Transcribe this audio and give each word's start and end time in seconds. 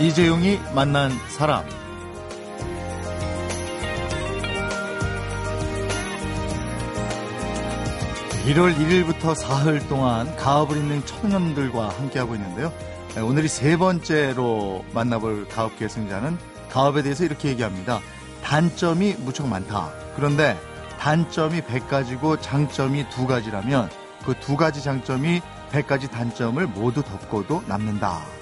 이재용이 0.00 0.58
만난 0.74 1.10
사람. 1.28 1.62
(1월 8.46 8.74
1일부터) 8.78 9.34
사흘 9.34 9.86
동안 9.88 10.34
가업을 10.36 10.78
잇는 10.78 11.04
청년들과 11.04 11.90
함께하고 11.90 12.34
있는데요. 12.34 12.72
네, 13.14 13.20
오늘이 13.20 13.46
세 13.46 13.76
번째로 13.76 14.86
만나볼 14.94 15.46
가업 15.48 15.78
계승자는 15.78 16.38
가업에 16.70 17.02
대해서 17.02 17.24
이렇게 17.24 17.50
얘기합니다. 17.50 18.00
단점이 18.42 19.16
무척 19.18 19.46
많다. 19.48 19.90
그런데 20.16 20.58
단점이 20.98 21.60
100가지고 21.60 22.40
장점이 22.40 23.10
두 23.10 23.26
가지라면 23.26 23.90
그두 24.24 24.56
가지 24.56 24.82
장점이 24.82 25.42
100가지 25.70 26.10
단점을 26.10 26.66
모두 26.68 27.02
덮고도 27.02 27.64
남는다 27.66 28.39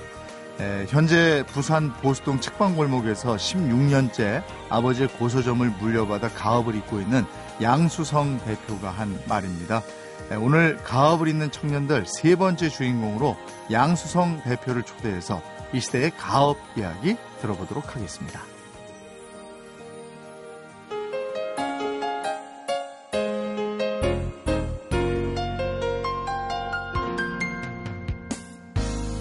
에, 0.60 0.86
현재 0.88 1.44
부산 1.46 1.92
보수동 1.94 2.40
책방골목에서 2.40 3.36
16년째 3.36 4.42
아버지의 4.68 5.08
고소점을 5.08 5.68
물려받아 5.78 6.28
가업을 6.30 6.74
잇고 6.74 7.00
있는 7.00 7.24
양수성 7.62 8.38
대표가 8.44 8.90
한 8.90 9.20
말입니다. 9.28 9.82
에, 10.30 10.34
오늘 10.34 10.76
가업을 10.78 11.28
잇는 11.28 11.50
청년들 11.50 12.06
세 12.06 12.34
번째 12.34 12.68
주인공으로 12.68 13.36
양수성 13.70 14.42
대표를 14.42 14.82
초대해서 14.82 15.40
이 15.72 15.80
시대의 15.80 16.12
가업 16.16 16.56
이야기 16.76 17.16
들어보도록 17.40 17.94
하겠습니다. 17.94 18.40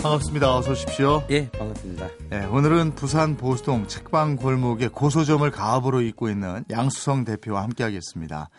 반갑습니다. 0.01 0.55
어서 0.55 0.71
오십시오. 0.71 1.23
예, 1.29 1.49
반갑습니다. 1.51 2.07
네, 2.29 2.45
오늘은 2.45 2.95
부산 2.95 3.35
보수동 3.35 3.87
책방 3.87 4.37
골목의 4.37 4.89
고소점을 4.89 5.49
가업으로 5.51 6.01
잇고 6.01 6.29
있는 6.29 6.63
양수성 6.69 7.25
대표와 7.25 7.63
함께하겠습니다. 7.63 8.49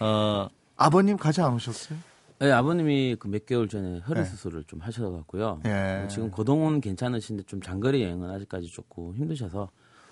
어, 0.00 0.48
아버님 0.76 1.16
가지 1.16 1.42
않으셨어요? 1.42 1.98
네, 2.40 2.50
아버님이 2.50 3.16
그 3.16 3.28
몇 3.28 3.44
개월 3.44 3.68
전에 3.68 3.98
허리 4.00 4.24
수술을 4.24 4.64
좀 4.64 4.80
하셔갖고요. 4.80 5.60
예. 5.66 6.02
어, 6.04 6.08
지금 6.08 6.30
거동은 6.30 6.80
괜찮으신데 6.80 7.42
좀 7.44 7.60
장거리 7.60 8.02
여행은 8.02 8.30
아직까지 8.30 8.68
조금 8.68 9.14
힘드셔서 9.14 9.68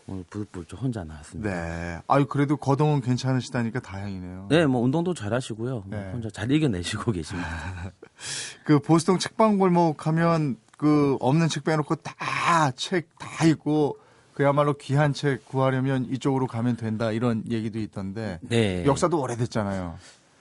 오늘 0.09 0.25
부득부득 0.31 0.69
좀 0.69 0.79
혼자 0.81 1.05
나왔습니다. 1.05 1.51
네. 1.51 1.99
아유 2.09 2.27
그래도 2.27 2.57
거동은 2.57 3.01
괜찮으시다니까 3.03 3.81
다행이네요. 3.81 4.47
네, 4.49 4.67
뭐 4.67 4.81
운동도 4.81 5.13
잘하시고요. 5.15 5.73
뭐 5.73 5.99
네. 5.99 6.11
혼자 6.11 6.31
잘 6.31 6.51
이겨내시고 6.51 7.13
계십니다. 7.13 7.93
그 8.65 8.79
보수동 8.81 9.19
책방 9.19 9.59
골목 9.59 10.07
하면 10.07 10.57
그 10.79 11.17
없는 11.21 11.49
책 11.49 11.65
빼놓고 11.65 11.97
다 11.97 12.73
책 12.77 13.09
다 13.19 13.45
있고 13.47 13.99
그야말로 14.35 14.75
귀한 14.75 15.13
책 15.13 15.45
구하려면 15.47 16.07
이쪽으로 16.11 16.47
가면 16.47 16.77
된다 16.77 17.11
이런 17.13 17.43
얘기도 17.51 17.79
있던데 17.81 18.39
네. 18.43 18.85
역사도 18.87 19.21
오래됐잖아요. 19.21 19.97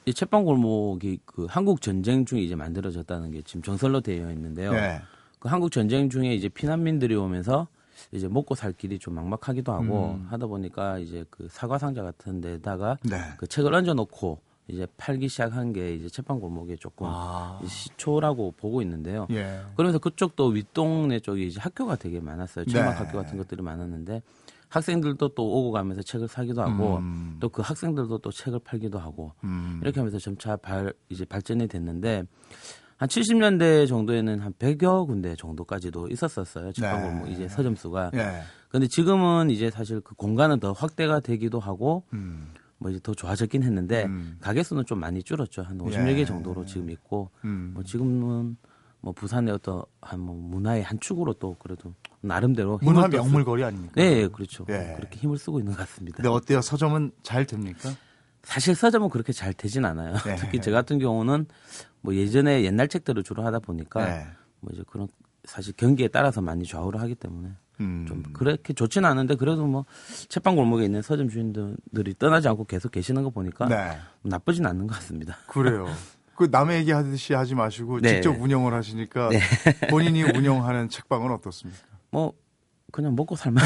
이 0.06 0.14
채빵 0.14 0.46
골목이 0.46 1.20
그 1.26 1.46
한국 1.50 1.82
전쟁 1.82 2.26
중에 2.26 2.40
이제 2.40 2.56
만들어졌다는 2.56 3.32
게 3.32 3.42
지금 3.42 3.62
정설로 3.62 4.00
되어 4.02 4.32
있는데요. 4.32 4.72
네. 4.72 5.02
그 5.40 5.50
한국 5.50 5.72
전쟁 5.72 6.10
중에 6.10 6.34
이제 6.34 6.48
피난민들이 6.48 7.14
오면서 7.16 7.68
이제 8.12 8.28
먹고 8.28 8.56
살 8.56 8.74
길이 8.74 9.00
좀 9.00 9.16
막막하기도 9.16 9.72
하고 9.72 10.18
음. 10.20 10.28
하다 10.30 10.48
보니까 10.48 11.00
이제 11.00 11.26
그 11.30 11.48
사과 11.50 11.78
상자 11.78 12.04
같은 12.04 12.42
데다가 12.42 12.98
네. 13.04 13.18
그 13.38 13.48
책을 13.48 13.74
얹어 13.74 13.94
놓고 13.94 14.40
이제 14.68 14.86
팔기 14.98 15.30
시작한 15.30 15.72
게 15.72 15.94
이제 15.96 16.10
채빵 16.10 16.40
골목에 16.40 16.76
조금 16.76 17.08
아. 17.10 17.60
시초라고 17.66 18.54
보고 18.58 18.82
있는데요. 18.82 19.28
예. 19.32 19.62
그러면서 19.76 19.98
그쪽도 20.00 20.48
윗동네 20.48 21.22
쪽이 21.22 21.48
이제 21.48 21.60
학교가 21.60 21.96
되게 21.96 22.20
많았어요. 22.20 22.66
네. 22.66 22.72
체막 22.72 23.00
학교 23.00 23.18
같은 23.18 23.38
것들이 23.38 23.62
많았는데 23.62 24.22
학생들도 24.70 25.30
또 25.30 25.46
오고 25.46 25.72
가면서 25.72 26.02
책을 26.02 26.28
사기도 26.28 26.62
하고 26.62 26.98
음. 26.98 27.38
또그 27.40 27.62
학생들도 27.62 28.18
또 28.18 28.32
책을 28.32 28.60
팔기도 28.60 29.00
하고 29.00 29.32
음. 29.44 29.80
이렇게 29.82 30.02
하면서 30.02 30.20
점차 30.20 30.58
발 30.58 30.94
이제 31.10 31.24
발전이 31.24 31.68
됐는데 31.68 32.26
한 32.98 33.08
70년대 33.08 33.88
정도에는 33.88 34.40
한 34.40 34.54
100여 34.54 35.06
군데 35.06 35.36
정도까지도 35.36 36.08
있었었어요. 36.10 36.72
책방골목 36.72 37.26
네. 37.28 37.32
이제 37.32 37.48
서점수가. 37.48 38.12
예. 38.16 38.42
근데 38.70 38.88
지금은 38.88 39.52
이제 39.52 39.70
사실 39.70 40.02
그 40.02 40.16
공간은 40.16 40.60
더 40.60 40.72
확대가 40.72 41.20
되기도 41.20 41.60
하고 41.60 42.04
음. 42.14 42.54
뭐 42.80 42.90
이제 42.90 43.00
더 43.02 43.14
좋아졌긴 43.14 43.64
했는데 43.64 44.06
음. 44.06 44.38
가게 44.42 44.64
수는 44.64 44.86
좀 44.86 45.00
많이 45.00 45.22
줄었죠. 45.22 45.62
한 45.62 45.78
50여 45.78 46.10
예. 46.10 46.16
개 46.16 46.26
정도로 46.26 46.66
지금 46.66 46.90
있고 46.90 47.30
음. 47.46 47.72
뭐 47.76 47.84
지금은 47.84 48.58
뭐 49.00 49.14
부산의 49.14 49.54
어떤 49.54 49.84
한뭐 50.02 50.36
문화의 50.36 50.82
한 50.82 51.00
축으로 51.00 51.34
또 51.34 51.56
그래도 51.60 51.94
나름대로 52.22 52.80
문화 52.82 53.08
명물거리 53.08 53.64
아닙니까? 53.64 53.94
네, 53.96 54.24
예, 54.24 54.28
그렇죠. 54.28 54.66
예. 54.70 54.96
그렇게 54.98 55.20
힘을 55.20 55.38
쓰고 55.38 55.60
있는 55.60 55.74
것 55.74 55.80
같습니다. 55.80 56.18
근데 56.18 56.30
어때요? 56.30 56.62
서점은 56.62 57.12
잘 57.22 57.46
됩니까? 57.46 57.92
사실 58.48 58.76
서점은 58.76 59.10
그렇게 59.10 59.34
잘 59.34 59.54
되진 59.54 59.84
않아요. 59.84 60.14
네. 60.26 60.36
특히 60.40 60.62
저 60.62 60.72
같은 60.72 61.00
경우는 61.00 61.48
뭐 62.00 62.16
예전에 62.16 62.64
옛날 62.64 62.88
책들을 62.88 63.22
주로 63.24 63.44
하다 63.44 63.60
보니까 63.60 64.06
네. 64.06 64.26
뭐 64.62 64.72
이제 64.74 64.84
그런 64.88 65.10
사실 65.44 65.74
경기에 65.76 66.08
따라서 66.08 66.42
많이 66.42 66.66
좌우를 66.66 67.02
하기 67.02 67.16
때문에 67.16 67.50
음. 67.82 68.06
좀 68.08 68.24
그렇게 68.32 68.74
좋지는 68.74 69.08
않은데 69.08 69.36
그래도 69.36 69.68
뭐 69.68 69.86
책방 70.30 70.56
골목에 70.56 70.86
있는 70.86 71.02
서점 71.02 71.28
주인들이 71.28 72.16
떠나지 72.18 72.48
않고 72.48 72.64
계속 72.64 72.94
계시는 72.94 73.24
거 73.24 73.32
보니까 73.32 73.68
네. 73.68 73.98
나쁘진 74.22 74.66
않는 74.66 74.88
것 74.88 74.96
같습니다. 74.96 75.38
그래요. 75.48 75.86
그 76.36 76.48
남의 76.50 76.80
얘기 76.80 76.92
하듯이 76.92 77.34
하지 77.34 77.54
마시고 77.54 78.00
네. 78.00 78.14
직접 78.14 78.32
운영을 78.40 78.74
하시니까 78.74 79.30
네. 79.30 79.42
본인이 79.92 80.24
운영하는 80.24 80.88
책방은 80.88 81.32
어떻습니까? 81.32 81.82
뭐 82.12 82.32
그냥 82.94 83.14
먹고 83.14 83.36
살만. 83.36 83.62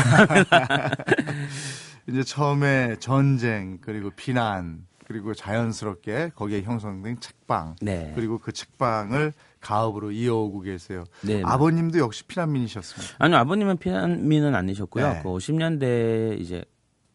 이제 2.12 2.24
처음에 2.24 2.98
전쟁 3.00 3.80
그리고 3.82 4.10
비난 4.16 4.86
그리고 5.06 5.34
자연스럽게 5.34 6.32
거기에 6.36 6.62
형성된 6.62 7.20
책방 7.20 7.76
네. 7.82 8.12
그리고 8.16 8.38
그 8.38 8.52
책방을 8.52 9.34
가업으로 9.60 10.12
이어오고 10.12 10.62
계세요. 10.62 11.04
네. 11.22 11.42
아버님도 11.44 12.00
역시 12.00 12.24
피난민이셨습니다. 12.26 13.16
아니요 13.20 13.38
아버님은 13.40 13.78
피난민은 13.78 14.56
아니셨고요. 14.56 15.08
네. 15.08 15.20
그 15.22 15.30
50년대 15.30 16.40
이제 16.40 16.64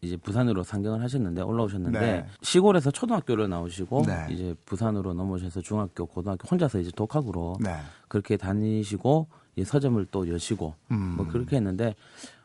이제 0.01 0.15
부산으로 0.15 0.63
상경을 0.63 1.01
하셨는데 1.01 1.41
올라오셨는데 1.41 1.99
네. 1.99 2.25
시골에서 2.41 2.91
초등학교를 2.91 3.49
나오시고 3.49 4.03
네. 4.05 4.27
이제 4.29 4.55
부산으로 4.65 5.13
넘어오셔서 5.13 5.61
중학교, 5.61 6.05
고등학교 6.05 6.47
혼자서 6.47 6.79
이제 6.79 6.91
독학으로 6.95 7.57
네. 7.59 7.75
그렇게 8.07 8.37
다니시고 8.37 9.27
이 9.55 9.63
서점을 9.63 10.05
또 10.11 10.29
여시고 10.29 10.75
음. 10.91 11.15
뭐 11.17 11.27
그렇게 11.27 11.55
했는데 11.55 11.85
뭐 11.85 12.36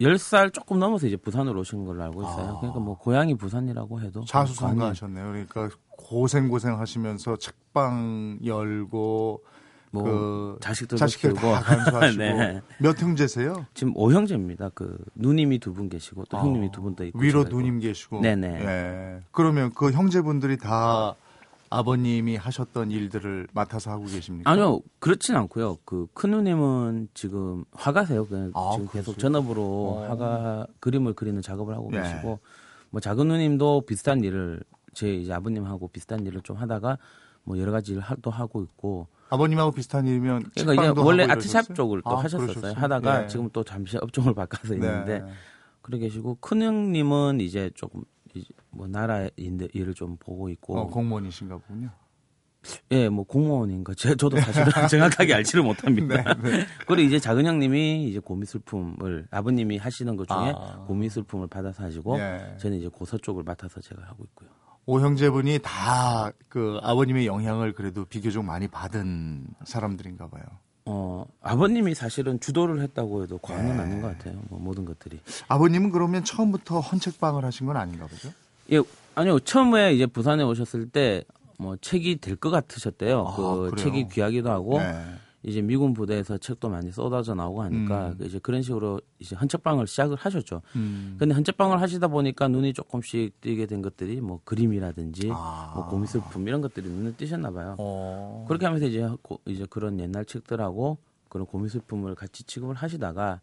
10살 0.00 0.52
조금 0.52 0.78
넘어서 0.78 1.06
이제 1.06 1.16
부산으로 1.16 1.60
오신 1.60 1.84
걸로 1.84 2.02
알고 2.04 2.22
있어요. 2.22 2.54
아. 2.56 2.60
그러니까 2.60 2.80
뭐 2.80 2.96
고향이 2.96 3.34
부산이라고 3.36 4.00
해도 4.00 4.24
자수성가하셨네요. 4.24 5.24
그러니까 5.26 5.68
고생 5.90 6.48
고생 6.48 6.78
하시면서 6.78 7.36
책방 7.36 8.38
열고 8.44 9.44
뭐 9.92 10.04
그 10.04 10.56
자식들도 10.60 10.96
자식들 10.98 11.32
키우고 11.34 11.52
다 11.52 11.60
간수하시고 11.62 12.22
네. 12.22 12.60
몇 12.78 13.00
형제세요? 13.02 13.66
지금 13.74 13.92
오형제입니다. 13.96 14.70
그 14.74 14.96
누님이 15.16 15.58
두 15.58 15.74
분 15.74 15.88
계시고 15.88 16.24
또 16.30 16.38
형님이 16.38 16.68
어, 16.68 16.70
두분 16.70 16.94
더 16.94 17.04
있고 17.04 17.18
위로. 17.18 17.42
누님 17.44 17.80
계시고. 17.80 18.20
네네. 18.20 18.46
예. 18.64 19.20
그러면 19.32 19.72
그 19.74 19.90
형제분들이 19.90 20.58
다 20.58 20.70
아 20.70 21.14
버님이 21.70 22.34
하셨던 22.36 22.90
일들을 22.90 23.46
맡아서 23.52 23.92
하고 23.92 24.04
계십니까? 24.06 24.50
아니요, 24.50 24.80
그렇진 24.98 25.36
않고요. 25.36 25.76
그 25.84 26.06
큰 26.14 26.32
누님은 26.32 27.08
지금 27.14 27.64
화가세요. 27.72 28.26
그냥 28.26 28.50
아, 28.54 28.70
지금 28.72 28.88
계속? 28.88 29.18
전업으로 29.18 29.62
어. 29.62 30.06
화가 30.08 30.66
그림을 30.80 31.14
그리는 31.14 31.40
작업을 31.40 31.74
하고 31.74 31.90
예. 31.94 32.02
계시고, 32.02 32.40
뭐 32.90 33.00
작은 33.00 33.28
누님도 33.28 33.82
비슷한 33.86 34.24
일을 34.24 34.62
제 34.94 35.14
이제 35.14 35.32
아버님하고 35.32 35.86
비슷한 35.88 36.26
일을 36.26 36.40
좀 36.42 36.56
하다가 36.56 36.98
뭐 37.44 37.56
여러 37.58 37.70
가지 37.70 37.92
일을 37.92 38.02
하- 38.02 38.16
또 38.20 38.30
하고 38.30 38.62
있고, 38.62 39.06
아버님하고 39.28 39.70
비슷한 39.70 40.08
일이면 40.08 40.50
그러니까 40.56 40.90
이제 40.90 41.00
원래 41.00 41.22
아트샵? 41.24 41.76
쪽을 41.76 42.02
또 42.02 42.10
아, 42.18 42.18
하셨었어요. 42.24 42.48
그러셨어요? 42.48 42.72
하다가 42.82 43.22
예. 43.22 43.26
지금 43.28 43.48
또 43.52 43.62
잠시 43.62 43.96
업종을 44.02 44.34
바꿔서 44.34 44.74
있는데 44.74 45.20
네. 45.20 45.32
그러 45.82 45.98
계시고 45.98 46.38
큰 46.40 46.62
형님은 46.62 47.38
이제 47.40 47.70
조금 47.76 48.02
뭐 48.70 48.86
나라 48.86 49.28
일- 49.36 49.68
일을 49.72 49.94
좀 49.94 50.16
보고 50.18 50.48
있고, 50.48 50.78
어, 50.78 50.86
공무원이신가 50.86 51.58
보군요. 51.58 51.90
예, 52.90 53.08
뭐 53.08 53.24
공무원인가 53.24 53.94
제, 53.94 54.14
저도 54.14 54.36
사실은 54.38 54.66
정확하게 54.88 55.32
알지를 55.34 55.62
못합니다. 55.64 56.34
네, 56.34 56.66
그리고 56.86 57.00
이제 57.00 57.18
작은 57.18 57.46
형님이 57.46 58.08
이제 58.10 58.18
고미술품을 58.18 59.28
아버님이 59.30 59.78
하시는 59.78 60.14
것 60.16 60.28
중에 60.28 60.52
아. 60.54 60.84
고미술품을 60.86 61.46
받아서 61.46 61.82
하시고 61.84 62.18
예. 62.18 62.56
저는 62.58 62.78
이제 62.78 62.88
고서 62.88 63.16
쪽을 63.16 63.44
맡아서 63.44 63.80
제가 63.80 64.02
하고 64.02 64.24
있고요. 64.24 64.50
오 64.86 65.00
형제분이 65.00 65.60
다 65.62 66.32
그 66.50 66.78
아버님의 66.82 67.26
영향을 67.26 67.72
그래도 67.72 68.04
비교적 68.04 68.44
많이 68.44 68.66
받은 68.68 69.46
사람들인가 69.64 70.28
봐요. 70.28 70.42
어, 70.92 71.24
아버님이 71.40 71.94
사실은 71.94 72.40
주도를 72.40 72.80
했다고 72.82 73.22
해도 73.22 73.38
과언은 73.38 73.76
네. 73.76 73.82
아닌 73.82 74.02
것 74.02 74.08
같아요. 74.08 74.40
뭐 74.48 74.58
모든 74.58 74.84
것들이. 74.84 75.20
아버님은 75.46 75.90
그러면 75.92 76.24
처음부터 76.24 76.80
헌책방을 76.80 77.44
하신 77.44 77.66
건 77.66 77.76
아닌가 77.76 78.06
보죠? 78.06 78.32
예, 78.72 78.80
아니요. 79.14 79.38
처음에 79.40 79.94
이제 79.94 80.06
부산에 80.06 80.42
오셨을 80.42 80.88
때 80.90 81.24
뭐 81.58 81.76
책이 81.76 82.16
될 82.22 82.36
것 82.36 82.48
같으셨대요. 82.48 83.20
아, 83.28 83.36
그 83.36 83.70
그래요? 83.70 83.76
책이 83.76 84.08
귀하기도 84.08 84.50
하고 84.50 84.78
네. 84.78 85.04
이제 85.42 85.62
미군 85.62 85.94
부대에서 85.94 86.36
책도 86.36 86.68
많이 86.68 86.90
쏟아져 86.92 87.34
나오고 87.34 87.62
하니까 87.62 88.08
음. 88.20 88.26
이제 88.26 88.38
그런 88.40 88.60
식으로 88.60 89.00
이제 89.18 89.34
헌책방을 89.36 89.86
시작을 89.86 90.16
하셨죠. 90.16 90.60
음. 90.76 91.16
근데 91.18 91.34
헌책방을 91.34 91.80
하시다 91.80 92.08
보니까 92.08 92.48
눈이 92.48 92.74
조금씩 92.74 93.40
띄게 93.40 93.64
된 93.66 93.80
것들이 93.80 94.20
뭐 94.20 94.40
그림이라든지 94.44 95.30
아. 95.32 95.72
뭐 95.74 95.86
고미술품 95.88 96.46
이런 96.46 96.60
것들이 96.60 96.88
눈에 96.90 97.12
띄셨나 97.12 97.50
봐요. 97.52 97.74
어. 97.78 98.44
그렇게 98.48 98.66
하면서 98.66 98.86
이제 98.86 99.08
고- 99.22 99.40
이제 99.46 99.66
그런 99.70 99.98
옛날 99.98 100.26
책들하고 100.26 100.98
그런 101.30 101.46
고미술품을 101.46 102.14
같이 102.16 102.44
취급을 102.44 102.74
하시다가 102.74 103.40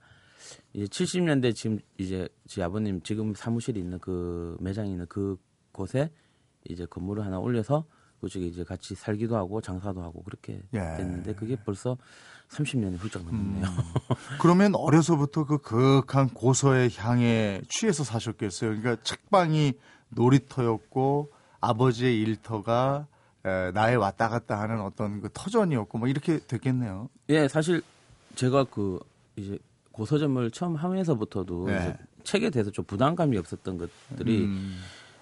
이제 0.73 0.85
70년대 0.85 1.55
지금 1.55 1.79
이제 1.97 2.29
제 2.45 2.61
아버님 2.61 3.01
지금 3.01 3.33
사무실이 3.33 3.79
있는 3.79 3.97
그 3.97 4.55
매장이 4.59 4.91
있는 4.91 5.07
그 5.09 5.35
곳에 5.71 6.11
이제 6.69 6.85
건물을 6.85 7.25
하나 7.25 7.39
올려서 7.39 7.85
그쪽에 8.21 8.45
이제 8.45 8.63
같이 8.63 8.95
살기도 8.95 9.35
하고 9.35 9.61
장사도 9.61 10.01
하고 10.01 10.23
그렇게 10.23 10.61
예. 10.73 10.79
됐는데 10.79 11.35
그게 11.35 11.55
벌써 11.55 11.97
30년이 12.49 12.97
훌쩍 12.97 13.23
넘었네요. 13.25 13.65
그러면 14.39 14.73
어려서부터 14.75 15.45
그 15.45 15.57
극한 15.59 16.29
고서의 16.29 16.89
향에 16.95 17.61
취해서 17.69 18.03
사셨겠어요. 18.03 18.69
그러니까 18.71 19.03
책방이 19.03 19.73
놀이터였고 20.09 21.31
아버지의 21.59 22.19
일터가 22.21 23.07
에, 23.45 23.71
나의 23.71 23.97
왔다 23.97 24.29
갔다 24.29 24.59
하는 24.59 24.81
어떤 24.81 25.21
그 25.21 25.29
터전이었고 25.33 25.97
뭐 25.97 26.07
이렇게 26.07 26.39
됐겠네요. 26.39 27.09
예, 27.29 27.47
사실 27.47 27.81
제가 28.35 28.65
그 28.65 28.99
이제 29.35 29.57
고서점을 29.91 30.49
처음 30.51 30.75
하면서부터도 30.75 31.65
네. 31.67 31.77
이제 31.79 31.97
책에 32.23 32.49
대해서 32.49 32.71
좀 32.71 32.85
부담감이 32.85 33.37
없었던 33.37 33.77
것들이 33.77 34.43
음. 34.43 34.77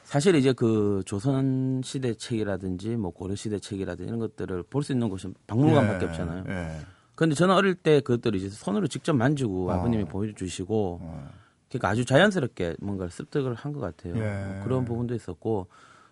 사실 0.05 0.35
이제 0.35 0.53
그 0.53 1.01
조선 1.05 1.81
시대 1.83 2.13
책이라든지 2.13 2.95
뭐 2.95 3.11
고려 3.11 3.35
시대 3.35 3.59
책이라든지 3.59 4.07
이런 4.07 4.19
것들을 4.19 4.63
볼 4.69 4.83
수 4.83 4.91
있는 4.93 5.09
곳이 5.09 5.27
박물관밖에 5.47 6.05
예, 6.05 6.09
없잖아요. 6.09 6.43
예. 6.47 6.77
근데 7.15 7.33
저는 7.33 7.55
어릴 7.55 7.75
때 7.75 8.01
그것들을 8.01 8.37
이제 8.39 8.49
손으로 8.49 8.87
직접 8.87 9.13
만지고 9.13 9.69
어. 9.69 9.73
아버님이 9.73 10.05
보여주시고 10.05 10.99
어. 11.01 11.29
그러니까 11.69 11.89
아주 11.89 12.05
자연스럽게 12.05 12.75
뭔가를 12.81 13.09
습득을 13.11 13.55
한 13.55 13.73
것 13.73 13.79
같아요. 13.79 14.15
예. 14.17 14.53
뭐 14.53 14.63
그런 14.63 14.85
부분도 14.85 15.15
있었고 15.15 15.67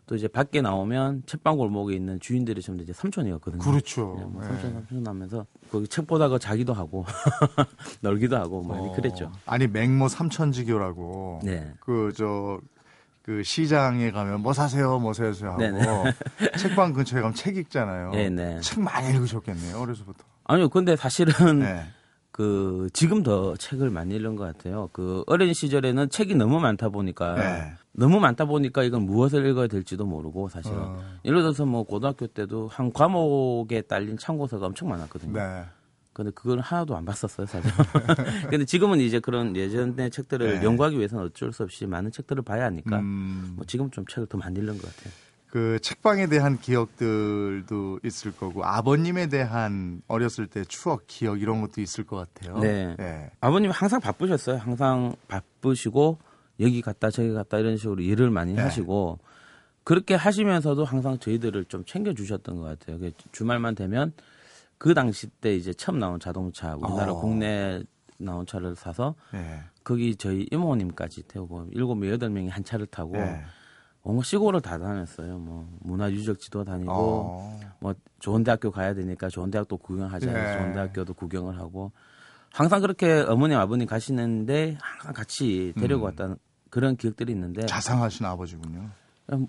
또 0.05 0.15
이제 0.15 0.27
밖에 0.27 0.61
나오면 0.61 1.23
책방 1.27 1.55
골목에 1.55 1.95
있는 1.95 2.19
주인들이 2.19 2.61
전부 2.61 2.83
이제 2.83 2.91
삼촌이었거든요. 2.91 3.61
그렇죠. 3.61 4.15
네, 4.17 4.25
뭐 4.25 4.41
예. 4.43 4.47
삼촌 4.47 4.73
삼촌 4.73 5.07
하면서 5.07 5.45
거기 5.71 5.87
책 5.87 6.07
보다가 6.07 6.39
자기도 6.39 6.73
하고 6.73 7.05
놀기도 8.01 8.35
하고 8.37 8.61
뭐 8.63 8.89
어. 8.91 8.95
그랬죠. 8.95 9.31
아니 9.45 9.67
맹모 9.67 10.07
삼천지교라고 10.09 11.39
네. 11.43 11.71
그저 11.79 12.59
그 13.23 13.41
시장에 13.41 14.11
가면 14.11 14.41
뭐 14.41 14.51
사세요, 14.51 14.99
뭐 14.99 15.13
사세요 15.13 15.51
하고 15.51 15.59
네네. 15.59 16.13
책방 16.59 16.91
근처에 16.91 17.21
가면 17.21 17.33
책 17.33 17.55
읽잖아요. 17.55 18.11
네네. 18.11 18.59
책 18.59 18.81
많이 18.81 19.09
읽으셨겠네요, 19.15 19.79
어려서부터. 19.79 20.25
아니요, 20.43 20.67
근데 20.67 20.97
사실은 20.97 21.59
네. 21.59 21.85
그 22.31 22.89
지금 22.91 23.23
더 23.23 23.55
책을 23.55 23.91
많이 23.91 24.15
읽은 24.15 24.35
것 24.35 24.43
같아요. 24.43 24.89
그 24.91 25.23
어린 25.27 25.53
시절에는 25.53 26.09
책이 26.09 26.35
너무 26.35 26.59
많다 26.59 26.89
보니까 26.89 27.35
네. 27.35 27.73
너무 27.93 28.19
많다 28.19 28.43
보니까 28.45 28.83
이건 28.83 29.03
무엇을 29.03 29.45
읽어야 29.45 29.67
될지도 29.67 30.05
모르고 30.05 30.49
사실은 30.49 30.77
어. 30.79 30.99
예를 31.23 31.41
들어서 31.41 31.65
뭐 31.65 31.83
고등학교 31.83 32.27
때도 32.27 32.67
한 32.67 32.91
과목에 32.91 33.81
딸린 33.81 34.17
참고서가 34.17 34.65
엄청 34.65 34.89
많았거든요. 34.89 35.31
네. 35.31 35.63
근데 36.13 36.31
그걸 36.31 36.59
하나도 36.59 36.95
안 36.95 37.05
봤었어요, 37.05 37.47
사실. 37.47 37.71
근데 38.49 38.65
지금은 38.65 38.99
이제 38.99 39.19
그런 39.19 39.55
예전의 39.55 40.11
책들을 40.11 40.59
네. 40.59 40.63
연구하기 40.65 40.97
위해서는 40.97 41.25
어쩔 41.25 41.51
수 41.51 41.63
없이 41.63 41.85
많은 41.85 42.11
책들을 42.11 42.43
봐야 42.43 42.65
하니까 42.65 42.99
음. 42.99 43.53
뭐 43.55 43.65
지금 43.65 43.89
좀 43.89 44.05
책을 44.05 44.27
더 44.27 44.37
많이 44.37 44.59
읽는 44.59 44.77
것 44.77 44.95
같아요. 44.95 45.13
그 45.47 45.79
책방에 45.81 46.27
대한 46.27 46.59
기억들도 46.59 47.99
있을 48.03 48.31
거고 48.31 48.65
아버님에 48.65 49.27
대한 49.27 50.01
어렸을 50.07 50.47
때 50.47 50.63
추억, 50.63 51.03
기억 51.05 51.41
이런 51.41 51.61
것도 51.61 51.79
있을 51.79 52.05
것 52.05 52.15
같아요. 52.17 52.57
네. 52.57 52.95
예. 52.99 53.29
아버님 53.39 53.69
항상 53.69 53.99
바쁘셨어요. 53.99 54.57
항상 54.57 55.15
바쁘시고 55.27 56.17
여기 56.59 56.81
갔다 56.81 57.11
저기 57.11 57.31
갔다 57.33 57.59
이런 57.59 57.77
식으로 57.77 58.01
일을 58.01 58.31
많이 58.31 58.53
네. 58.53 58.61
하시고 58.61 59.19
그렇게 59.83 60.15
하시면서도 60.15 60.85
항상 60.85 61.19
저희들을 61.19 61.65
좀 61.65 61.83
챙겨 61.85 62.13
주셨던 62.13 62.55
것 62.55 62.63
같아요. 62.63 62.99
그 62.99 63.11
주말만 63.31 63.75
되면 63.75 64.13
그 64.83 64.93
당시 64.93 65.27
때 65.27 65.55
이제 65.55 65.73
처음 65.73 65.97
나온 65.97 66.19
자동차 66.19 66.75
우리나라 66.75 67.13
어. 67.13 67.15
국내 67.15 67.81
나온 68.17 68.45
차를 68.45 68.75
사서 68.75 69.15
예. 69.33 69.61
거기 69.81 70.13
저희 70.17 70.45
이모님까지 70.51 71.23
태우고 71.23 71.67
일곱 71.71 71.95
명 71.95 72.09
여덟 72.09 72.29
명이 72.29 72.49
한 72.49 72.65
차를 72.65 72.87
타고 72.87 73.15
예. 73.15 73.43
온갖 74.01 74.25
시골을 74.25 74.59
다 74.59 74.77
다녔어요. 74.77 75.37
뭐 75.37 75.69
문화유적지도 75.79 76.65
다니고 76.65 76.91
어. 76.91 77.59
뭐 77.79 77.95
좋은 78.19 78.43
대학교 78.43 78.71
가야 78.71 78.93
되니까 78.93 79.29
좋은 79.29 79.49
대학도 79.51 79.77
구경하자 79.77 80.33
네. 80.33 80.57
좋은 80.57 80.73
대학교도 80.73 81.13
구경을 81.13 81.57
하고 81.57 81.93
항상 82.51 82.81
그렇게 82.81 83.21
어머님 83.25 83.59
아버님 83.59 83.87
가시는데 83.87 84.75
항상 84.81 85.13
같이 85.13 85.71
데리고 85.79 86.01
음. 86.01 86.09
갔다는 86.09 86.35
그런 86.69 86.97
기억들이 86.97 87.31
있는데 87.31 87.65
자상하신 87.67 88.25
아버지군요. 88.25 88.89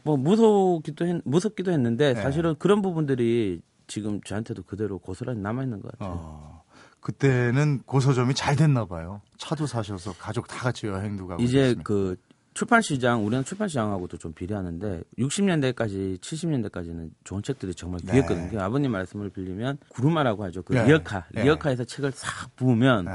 뭐 0.05 0.17
무섭기도 0.17 1.09
했, 1.09 1.21
무섭기도 1.25 1.73
했는데 1.73 2.15
네. 2.15 2.23
사실은 2.23 2.55
그런 2.57 2.83
부분들이 2.83 3.63
지금 3.87 4.21
저한테도 4.23 4.63
그대로 4.65 4.99
고스란히 4.99 5.41
남아 5.41 5.63
있는 5.63 5.81
것 5.81 5.93
같아요. 5.93 6.15
어. 6.17 6.65
그때는 7.01 7.83
고서점이 7.85 8.35
잘 8.35 8.57
됐나 8.57 8.87
봐요. 8.87 9.21
차도 9.37 9.67
사셔서 9.67 10.15
가족 10.15 10.49
다 10.49 10.57
같이 10.59 10.87
여행도 10.87 11.27
가고 11.27 11.43
이제 11.43 11.59
그랬으면. 11.59 11.85
그 11.85 12.17
출판 12.55 12.81
시장 12.81 13.27
우리는 13.27 13.45
출판 13.45 13.69
시장하고도 13.69 14.17
좀 14.17 14.33
비례하는데 14.33 15.03
60년대까지 15.19 16.19
70년대까지는 16.21 17.11
좋은 17.25 17.43
책들이 17.43 17.75
정말 17.75 18.01
네. 18.05 18.13
귀했거든요. 18.13 18.61
아버님 18.63 18.93
말씀을 18.93 19.29
빌리면 19.29 19.79
구루마라고 19.89 20.45
하죠. 20.45 20.63
그 20.63 20.73
네. 20.73 20.87
리어카 20.87 21.27
네. 21.33 21.43
리어카에서 21.43 21.85
책을 21.85 22.13
싹 22.13 22.55
부으면 22.57 23.07
네. 23.07 23.13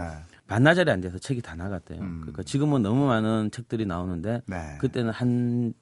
반나절이 0.47 0.91
안 0.91 0.99
돼서 0.99 1.17
책이 1.17 1.41
다 1.41 1.55
나갔대요. 1.55 2.01
음. 2.01 2.17
그러니까 2.21 2.43
지금은 2.43 2.81
너무 2.81 3.07
많은 3.07 3.49
책들이 3.51 3.85
나오는데 3.85 4.41
네. 4.45 4.77
그때는 4.79 5.11
한 5.11 5.73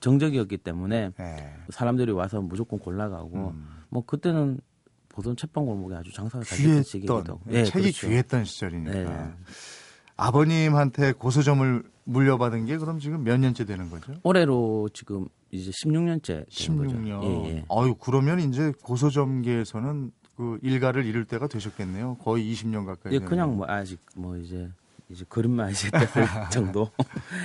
정적이었기 0.00 0.58
때문에 0.58 1.12
네. 1.16 1.54
사람들이 1.70 2.10
와서 2.12 2.40
무조건 2.40 2.78
골라가고 2.78 3.54
음. 3.54 3.68
뭐 3.94 4.04
그때는 4.04 4.58
보통 5.08 5.36
책방 5.36 5.64
골목에 5.64 5.94
아주 5.94 6.12
장사가 6.12 6.42
잘 6.44 6.58
됐던 6.58 6.82
시기이기도 6.82 7.14
귀했던 7.14 7.36
하고. 7.36 7.50
예, 7.52 7.62
책이 7.62 7.92
그렇죠. 7.92 8.08
귀했던 8.08 8.44
시절이니까 8.44 8.92
네. 8.92 9.32
아버님한테 10.16 11.12
고서점을 11.12 11.84
물려받은 12.02 12.66
게 12.66 12.76
그럼 12.76 12.98
지금 12.98 13.22
몇 13.22 13.38
년째 13.38 13.64
되는 13.64 13.88
거죠? 13.90 14.12
올해로 14.24 14.88
지금 14.92 15.28
이제 15.52 15.70
16년째 15.70 16.26
되는 16.26 16.44
16년. 16.48 17.20
거죠. 17.20 17.22
예, 17.22 17.50
예. 17.50 17.64
아유 17.70 17.94
그러면 18.00 18.40
이제 18.40 18.72
고서점계에서는 18.82 20.10
그 20.36 20.58
일가를 20.62 21.06
이룰 21.06 21.24
때가 21.24 21.46
되셨겠네요. 21.46 22.16
거의 22.16 22.52
20년 22.52 22.84
가까이. 22.84 23.12
예, 23.14 23.18
되는. 23.18 23.28
그냥 23.30 23.56
뭐 23.56 23.66
아직 23.68 24.00
뭐 24.16 24.36
이제 24.36 24.68
이제 25.10 25.24
그림만 25.28 25.70
이제 25.70 25.90
뗄 25.90 26.26
정도. 26.50 26.90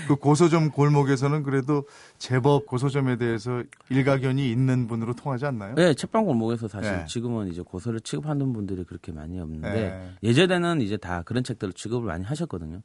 그 0.07 0.15
고서점 0.15 0.71
골목에서는 0.71 1.43
그래도 1.43 1.85
제법 2.17 2.65
고서점에 2.65 3.17
대해서 3.17 3.63
일가견이 3.89 4.49
있는 4.49 4.87
분으로 4.87 5.13
통하지 5.13 5.45
않나요? 5.45 5.75
네, 5.75 5.93
책방 5.93 6.25
골목에서 6.25 6.67
사실 6.67 6.91
네. 6.91 7.05
지금은 7.05 7.49
이제 7.49 7.61
고서를 7.61 7.99
취급하는 7.99 8.53
분들이 8.53 8.83
그렇게 8.83 9.11
많이 9.11 9.39
없는데 9.39 9.71
네. 9.71 10.11
예전에는 10.23 10.81
이제 10.81 10.97
다 10.97 11.21
그런 11.23 11.43
책들을 11.43 11.73
취급을 11.73 12.07
많이 12.07 12.23
하셨거든요. 12.23 12.81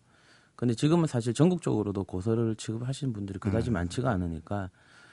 근데 0.56 0.74
지금은 0.74 1.06
사실 1.06 1.34
전국적으로도 1.34 2.04
고서를 2.04 2.56
취급하시는 2.56 3.12
분들이 3.12 3.38
그다지 3.38 3.70
음. 3.70 3.74
많지가 3.74 4.10
않으니까 4.10 4.70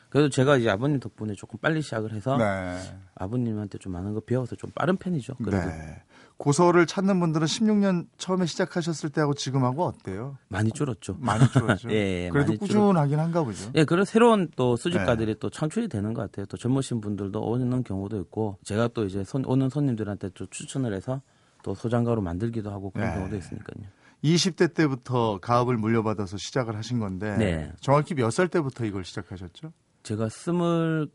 그래도 0.09 0.29
제가 0.29 0.57
이제 0.57 0.69
아버님 0.69 0.99
덕분에 0.99 1.33
조금 1.33 1.57
빨리 1.59 1.81
시작을 1.81 2.13
해서 2.13 2.37
네. 2.37 2.77
아버님한테 3.15 3.77
좀 3.77 3.93
많은 3.93 4.13
거 4.13 4.19
배워서 4.19 4.55
좀 4.55 4.69
빠른 4.71 4.97
편이죠. 4.97 5.35
그래도 5.35 5.69
네. 5.69 6.03
고서를 6.41 6.87
찾는 6.87 7.19
분들은 7.19 7.45
16년 7.45 8.07
처음에 8.17 8.47
시작하셨을 8.47 9.11
때하고 9.11 9.35
지금하고 9.35 9.85
어때요? 9.85 10.39
많이 10.47 10.71
줄었죠. 10.71 11.15
많이 11.19 11.47
줄었죠. 11.51 11.89
예, 11.93 12.25
예, 12.25 12.29
그래도 12.31 12.57
꾸준하긴 12.57 13.19
한가 13.19 13.43
보죠. 13.43 13.69
예, 13.75 13.85
그런 13.85 14.05
새로운 14.05 14.49
또 14.55 14.75
수집가들이 14.75 15.33
네. 15.33 15.39
또 15.39 15.51
창출이 15.51 15.87
되는 15.87 16.15
것 16.15 16.23
같아요. 16.23 16.47
또 16.47 16.57
젊으신 16.57 16.99
분들도 16.99 17.39
오는 17.39 17.83
경우도 17.83 18.19
있고, 18.21 18.57
제가 18.63 18.87
또 18.87 19.05
이제 19.05 19.23
손, 19.23 19.45
오는 19.45 19.69
손님들한테 19.69 20.29
또 20.33 20.47
추천을 20.47 20.95
해서 20.95 21.21
또 21.61 21.75
소장가로 21.75 22.21
만들기도 22.23 22.71
하고 22.71 22.89
그런 22.89 23.09
네. 23.09 23.15
경우도 23.17 23.35
있으니까요. 23.35 23.85
20대 24.23 24.73
때부터 24.73 25.37
가업을 25.43 25.77
물려받아서 25.77 26.37
시작을 26.37 26.75
하신 26.75 26.97
건데 26.99 27.37
네. 27.37 27.71
정확히 27.81 28.15
몇 28.15 28.31
살 28.31 28.47
때부터 28.47 28.85
이걸 28.85 29.03
시작하셨죠? 29.03 29.73
제가 30.01 30.27
스물 30.29 31.07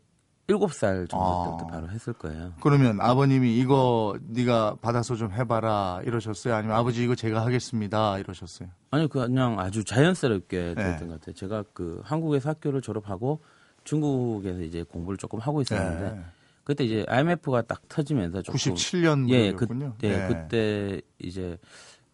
일곱 0.47 0.73
살 0.73 1.07
정도 1.07 1.25
아. 1.25 1.43
때부터 1.45 1.67
바로 1.67 1.89
했을 1.89 2.13
거예요. 2.13 2.53
그러면 2.61 3.01
아버님이 3.01 3.57
이거 3.57 4.17
네가 4.27 4.77
받아서 4.81 5.15
좀 5.15 5.31
해봐라 5.31 6.01
이러셨어요? 6.05 6.55
아니면 6.55 6.77
아버지 6.77 7.03
이거 7.03 7.15
제가 7.15 7.45
하겠습니다 7.45 8.17
이러셨어요? 8.19 8.69
아니, 8.91 9.07
그냥 9.09 9.59
아주 9.59 9.83
자연스럽게 9.83 10.73
네. 10.75 10.75
됐던 10.75 11.09
것 11.09 11.19
같아요. 11.19 11.35
제가 11.35 11.63
그 11.73 12.01
한국에서 12.03 12.49
학교를 12.49 12.81
졸업하고 12.81 13.41
중국에서 13.83 14.61
이제 14.61 14.83
공부를 14.83 15.17
조금 15.17 15.39
하고 15.39 15.61
있었는데, 15.61 16.15
네. 16.15 16.21
그때 16.63 16.83
이제 16.83 17.05
IMF가 17.07 17.61
딱 17.61 17.81
터지면서 17.87 18.41
조금 18.41 18.57
97년 18.57 19.29
예, 19.29 19.53
그, 19.53 19.67
군요 19.67 19.95
네, 19.99 20.27
그때 20.27 21.01
이제 21.19 21.57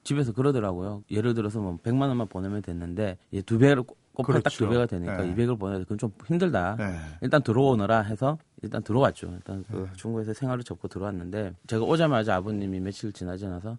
집에서 0.04 0.32
그러더라고요. 0.32 1.04
예를 1.10 1.34
들어서 1.34 1.60
뭐 1.60 1.78
100만 1.78 2.02
원만 2.02 2.28
보내면 2.28 2.62
됐는데 2.62 3.18
예, 3.34 3.42
두 3.42 3.58
배를 3.58 3.84
곱하기 4.16 4.42
그렇죠. 4.42 4.44
딱두 4.44 4.70
배가 4.70 4.86
되니까 4.86 5.18
네. 5.18 5.34
200을 5.36 5.60
보내야 5.60 5.80
그건 5.80 5.98
좀 5.98 6.12
힘들다. 6.28 6.76
네. 6.78 6.96
일단 7.22 7.42
들어오너라 7.42 8.02
해서 8.02 8.38
일단 8.62 8.84
들어왔죠. 8.84 9.32
일단 9.34 9.64
그 9.70 9.90
중국에서 9.96 10.34
생활을 10.34 10.64
접고 10.64 10.88
들어왔는데 10.88 11.54
제가 11.68 11.84
오자마자 11.84 12.36
아버님이 12.36 12.80
며칠 12.80 13.12
지나지 13.12 13.46
않아서 13.48 13.78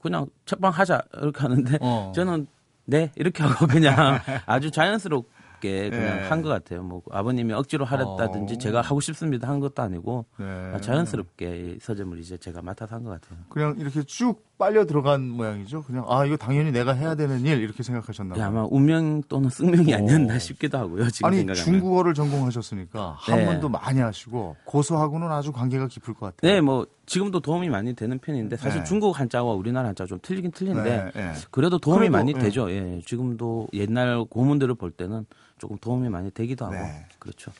그냥 0.00 0.26
책방 0.46 0.70
하자 0.72 1.02
이렇게 1.14 1.40
하는데 1.40 1.78
어. 1.80 2.12
저는 2.16 2.46
네 2.86 3.10
이렇게 3.16 3.42
하고 3.42 3.66
그냥 3.66 4.18
아주 4.46 4.70
자연스럽게 4.70 5.90
그냥 5.90 6.18
예. 6.18 6.22
한것 6.28 6.50
같아요. 6.52 6.82
뭐 6.82 7.02
아버님이 7.10 7.52
억지로 7.52 7.84
하랬다든지 7.84 8.54
어. 8.54 8.58
제가 8.58 8.80
하고 8.80 9.00
싶습니다 9.00 9.48
한 9.48 9.58
것도 9.60 9.82
아니고 9.82 10.26
네. 10.38 10.80
자연스럽게 10.80 11.58
이 11.58 11.78
서점을 11.80 12.18
이제 12.18 12.36
제가 12.36 12.62
맡아서 12.62 12.94
한 12.96 13.04
것 13.04 13.10
같아요. 13.20 13.38
그냥 13.48 13.74
이렇게 13.78 14.02
쭉 14.04 14.44
빨려 14.58 14.86
들어간 14.86 15.28
모양이죠. 15.28 15.82
그냥 15.82 16.04
아 16.08 16.24
이거 16.24 16.36
당연히 16.36 16.72
내가 16.72 16.92
해야 16.92 17.14
되는 17.14 17.40
일 17.44 17.60
이렇게 17.60 17.82
생각하셨나 17.82 18.36
예, 18.36 18.40
봐요. 18.40 18.48
아마 18.48 18.66
운명 18.70 19.22
또는 19.28 19.50
숙명이 19.50 19.92
어. 19.92 19.98
아니었나 19.98 20.38
싶기도 20.38 20.78
하고요. 20.78 21.10
지금 21.10 21.26
아니 21.26 21.38
생각하면. 21.38 21.64
중국어를 21.64 22.14
전공하셨으니까 22.14 23.18
네. 23.26 23.32
한문도 23.32 23.68
많이 23.68 24.00
하시고 24.00 24.56
고수하고는 24.64 25.30
아주 25.30 25.52
관계가 25.52 25.88
깊을 25.88 26.14
것 26.14 26.36
같아요. 26.36 26.52
네, 26.52 26.60
뭐 26.60 26.86
지금도 27.04 27.40
도움이 27.40 27.68
많이 27.68 27.94
되는 27.94 28.18
편인데 28.18 28.56
사실 28.56 28.80
네. 28.80 28.84
중국 28.84 29.18
한자와 29.18 29.52
우리나라 29.52 29.88
한자 29.88 30.06
좀 30.06 30.18
틀리긴 30.22 30.52
틀린데 30.52 30.82
네, 30.82 31.10
네. 31.14 31.32
그래도 31.50 31.78
도움이 31.78 32.08
그래도, 32.08 32.12
많이 32.12 32.34
예. 32.34 32.38
되죠. 32.38 32.70
예, 32.70 33.00
지금도 33.04 33.68
옛날 33.74 34.24
고문들을 34.24 34.74
볼 34.76 34.90
때는 34.90 35.26
조금 35.58 35.76
도움이 35.78 36.08
많이 36.08 36.30
되기도 36.30 36.64
하고 36.64 36.76
네. 36.76 37.06
그렇죠. 37.18 37.52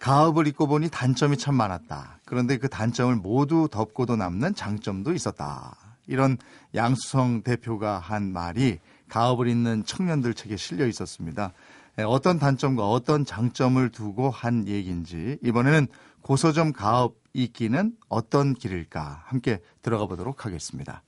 가업을 0.00 0.46
입고 0.48 0.66
보니 0.66 0.88
단점이 0.90 1.36
참 1.36 1.54
많았다. 1.54 2.18
그런데 2.24 2.58
그 2.58 2.68
단점을 2.68 3.14
모두 3.16 3.68
덮고도 3.70 4.16
남는 4.16 4.54
장점도 4.54 5.12
있었다. 5.14 5.74
이런 6.06 6.38
양수성 6.74 7.42
대표가 7.42 7.98
한 7.98 8.32
말이 8.32 8.78
가업을 9.08 9.48
입는 9.48 9.84
청년들 9.84 10.34
책에 10.34 10.56
실려 10.56 10.86
있었습니다. 10.86 11.52
에, 11.98 12.02
어떤 12.02 12.38
단점과 12.38 12.88
어떤 12.88 13.24
장점을 13.24 13.88
두고 13.90 14.30
한 14.30 14.68
얘기인지 14.68 15.38
이번에는 15.42 15.86
고서점 16.22 16.72
가업 16.72 17.14
읽기는 17.32 17.92
어떤 18.08 18.54
길일까 18.54 19.22
함께 19.26 19.60
들어가 19.82 20.06
보도록 20.06 20.44
하겠습니다. 20.44 21.02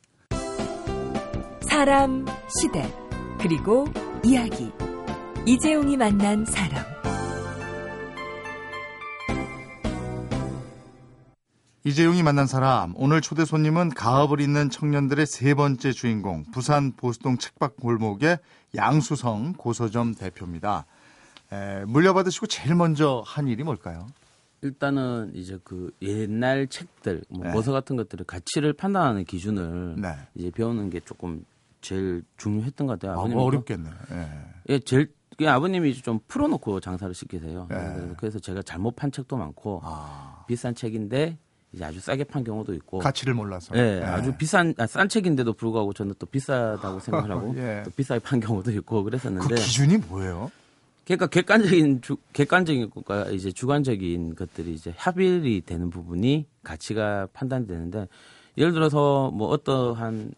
사람, 1.63 2.25
시대, 2.49 2.93
그리고 3.41 3.87
이야기. 4.25 4.71
이재용이 5.47 5.97
만난 5.97 6.45
사람. 6.45 7.08
이재용이 11.89 12.23
만난 12.23 12.47
사람 12.47 12.93
오늘 12.97 13.23
초대 13.23 13.47
손님은 13.47 13.89
가업을 13.95 14.43
잇는 14.43 14.69
청년들의 14.69 15.25
세 15.25 15.55
번째 15.55 15.93
주인공 15.93 16.45
부산 16.53 16.93
보수동 16.93 17.39
책박 17.39 17.77
골목의 17.77 18.39
양수성 18.77 19.55
고서점 19.57 20.15
대표입니다. 20.15 20.85
에, 21.51 21.87
물려받으시고 21.87 22.47
제일 22.49 22.75
먼저 22.75 23.23
한 23.25 23.49
일이 23.49 23.63
뭘까요? 23.63 24.07
일단은 24.61 25.33
이제 25.35 25.59
그 25.65 25.91
옛날 26.03 26.67
책들, 26.67 27.23
뭐 27.31 27.45
네. 27.47 27.53
모서 27.53 27.73
같은 27.73 27.97
것들을 27.97 28.27
가치를 28.27 28.75
판단하는 28.75 29.25
기준을 29.25 29.95
네. 29.99 30.15
이제 30.35 30.51
배우는 30.51 30.91
게 30.91 31.01
조금 31.01 31.43
제일 31.81 32.23
중요했던 32.37 32.87
것 32.87 33.01
같아요. 33.01 33.19
아, 33.19 33.25
아버님도- 33.25 33.33
뭐 33.35 33.45
어렵겠네. 33.45 33.89
예. 34.13 34.29
예, 34.75 34.79
제일 34.81 35.11
그냥 35.39 35.55
아버님이 35.55 35.95
좀 35.95 36.21
풀어놓고 36.29 36.81
장사를 36.81 37.15
시키세요. 37.15 37.67
네. 37.71 37.77
그래서- 37.77 38.15
그래서 38.19 38.39
제가 38.41 38.61
잘못 38.61 38.95
판 38.95 39.11
책도 39.11 39.39
많고 39.39 39.81
아, 39.85 40.45
비싼 40.47 40.75
책인데 40.75 41.39
이제 41.73 41.85
아주 41.85 42.01
싸게 42.01 42.25
판 42.25 42.45
경우도 42.45 42.73
있고. 42.75 42.99
가치를 42.99 43.35
몰라서. 43.35 43.75
예, 43.77 43.99
예. 44.01 44.05
아주 44.05 44.33
비싼 44.37 44.75
아, 44.79 44.87
싼 44.87 45.09
책인데도 45.09 45.53
불구하고 45.53 45.93
저는 45.93 46.15
또 46.19 46.27
비싸다고 46.27 46.99
생각을 47.01 47.31
하고 47.31 47.55
예. 47.59 47.83
또 47.85 47.91
비싸게 47.91 48.21
판 48.21 48.41
경우도 48.41 48.71
있고 48.73 49.03
그 49.05 49.11
그랬었는데. 49.11 49.55
기준이 49.57 49.99
뭐예요? 49.99 50.51
그러니까 51.05 51.27
객관적인 51.27 52.03
주, 52.03 52.17
객관적인 52.35 52.91
것과 52.91 53.31
이제 53.31 53.51
주관적인 53.51 54.35
것들이 54.35 54.75
이제 54.75 54.93
합일이 54.97 55.63
되는 55.65 55.89
부분이 55.91 56.47
가치가 56.63 57.27
판단되는데 57.33 58.09
예를 58.59 58.73
들어서 58.73 59.31
뭐 59.31 59.49
어떠한 59.49 60.33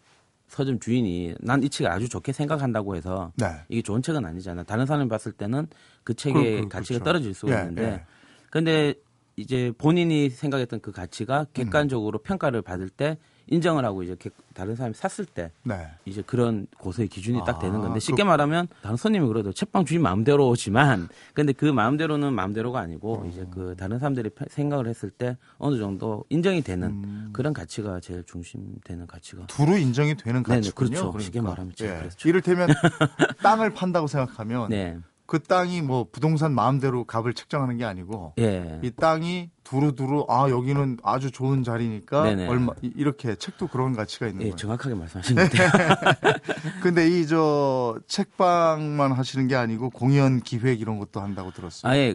서점 0.47 0.79
주인이 0.79 1.35
난 1.39 1.63
이 1.63 1.69
책을 1.69 1.89
아주 1.91 2.07
좋게 2.09 2.33
생각한다고 2.33 2.95
해서 2.97 3.31
네. 3.37 3.47
이게 3.69 3.81
좋은 3.81 4.01
책은 4.01 4.25
아니잖아. 4.25 4.63
다른 4.63 4.85
사람이 4.85 5.09
봤을 5.09 5.31
때는 5.31 5.67
그 6.03 6.13
책의 6.13 6.55
그- 6.55 6.61
그- 6.63 6.67
가치가 6.69 6.99
그렇죠. 6.99 7.03
떨어질 7.05 7.33
수가 7.33 7.53
예, 7.55 7.59
있는데 7.61 7.83
예. 7.83 8.01
근데 8.49 8.93
이제 9.41 9.73
본인이 9.77 10.29
생각했던 10.29 10.79
그 10.81 10.91
가치가 10.91 11.45
객관적으로 11.53 12.19
평가를 12.19 12.61
받을 12.61 12.89
때 12.89 13.17
인정을 13.47 13.83
하고 13.83 14.03
이제 14.03 14.15
객- 14.17 14.33
다른 14.53 14.75
사람이 14.75 14.93
샀을 14.95 15.25
때 15.25 15.51
네. 15.63 15.87
이제 16.05 16.21
그런 16.25 16.67
고소의 16.77 17.09
기준이 17.09 17.39
딱 17.45 17.59
되는 17.59 17.79
아, 17.79 17.81
건데 17.81 17.99
쉽게 17.99 18.23
그- 18.23 18.27
말하면 18.27 18.67
다른 18.81 18.95
손님이 18.95 19.27
그래도 19.27 19.51
책방 19.51 19.83
주인 19.83 20.01
마음대로지만 20.03 21.09
근데 21.33 21.51
그 21.51 21.65
마음대로는 21.65 22.33
마음대로가 22.33 22.79
아니고 22.79 23.25
이제 23.29 23.45
그 23.51 23.75
다른 23.77 23.99
사람들이 23.99 24.29
펴- 24.29 24.45
생각을 24.49 24.87
했을 24.87 25.09
때 25.09 25.37
어느 25.57 25.77
정도 25.79 26.23
인정이 26.29 26.61
되는 26.61 26.89
음. 26.89 27.29
그런 27.33 27.51
가치가 27.51 27.99
제일 27.99 28.23
중심되는 28.23 29.07
가치가 29.07 29.45
두루 29.47 29.77
인정이 29.77 30.15
되는 30.15 30.43
네네, 30.43 30.57
가치군요. 30.57 30.89
그렇죠. 30.89 31.03
그러니까. 31.11 31.23
쉽게 31.25 31.41
말하면 31.41 31.73
예. 31.81 31.87
그렇죠. 31.87 32.29
이를테면 32.29 32.69
땅을 33.43 33.71
판다고 33.71 34.07
생각하면 34.07 34.69
네. 34.69 34.97
그 35.31 35.39
땅이 35.41 35.81
뭐 35.81 36.07
부동산 36.11 36.53
마음대로 36.53 37.05
값을 37.05 37.33
책정하는 37.33 37.77
게 37.77 37.85
아니고 37.85 38.33
예. 38.39 38.81
이 38.83 38.91
땅이 38.91 39.49
두루두루 39.63 40.25
아 40.27 40.49
여기는 40.49 40.97
아주 41.03 41.31
좋은 41.31 41.63
자리니까 41.63 42.23
네네. 42.23 42.47
얼마 42.49 42.73
이- 42.81 42.91
이렇게 42.97 43.35
책도 43.35 43.67
그런 43.67 43.93
가치가 43.95 44.27
있는 44.27 44.41
예, 44.41 44.45
거예요. 44.47 44.55
정확하게 44.57 44.93
같아요. 45.49 46.33
근데 46.83 47.07
이 47.07 47.25
저 47.25 47.97
책방만 48.07 49.13
하시는 49.13 49.47
게 49.47 49.55
아니고 49.55 49.89
공연 49.91 50.41
기획 50.41 50.81
이런 50.81 50.99
것도 50.99 51.21
한다고 51.21 51.51
들었어요. 51.51 51.89
아 51.89 51.95
예 51.95 52.13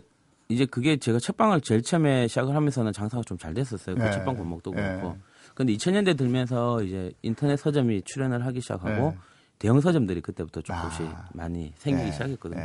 이제 0.50 0.66
그게 0.66 0.98
제가 0.98 1.18
책방을 1.18 1.62
제일 1.62 1.80
처음에 1.82 2.28
시작을 2.28 2.54
하면서는 2.54 2.92
장사가 2.92 3.22
좀 3.26 3.38
잘 3.38 3.54
됐었어요. 3.54 3.96
그 3.96 4.04
예. 4.06 4.10
책방 4.10 4.36
골목도 4.36 4.72
예. 4.76 4.82
그렇고. 4.82 5.16
근데 5.54 5.72
2000년대 5.72 6.18
들면서 6.18 6.82
이제 6.82 7.12
인터넷 7.22 7.56
서점이 7.56 8.02
출연을 8.02 8.44
하기 8.44 8.60
시작하고 8.60 9.14
예. 9.14 9.18
대형 9.58 9.80
서점들이 9.80 10.20
그때부터 10.20 10.60
조금씩 10.60 11.06
아. 11.06 11.24
많이 11.32 11.72
생기기 11.78 12.08
예. 12.08 12.12
시작했거든요. 12.12 12.60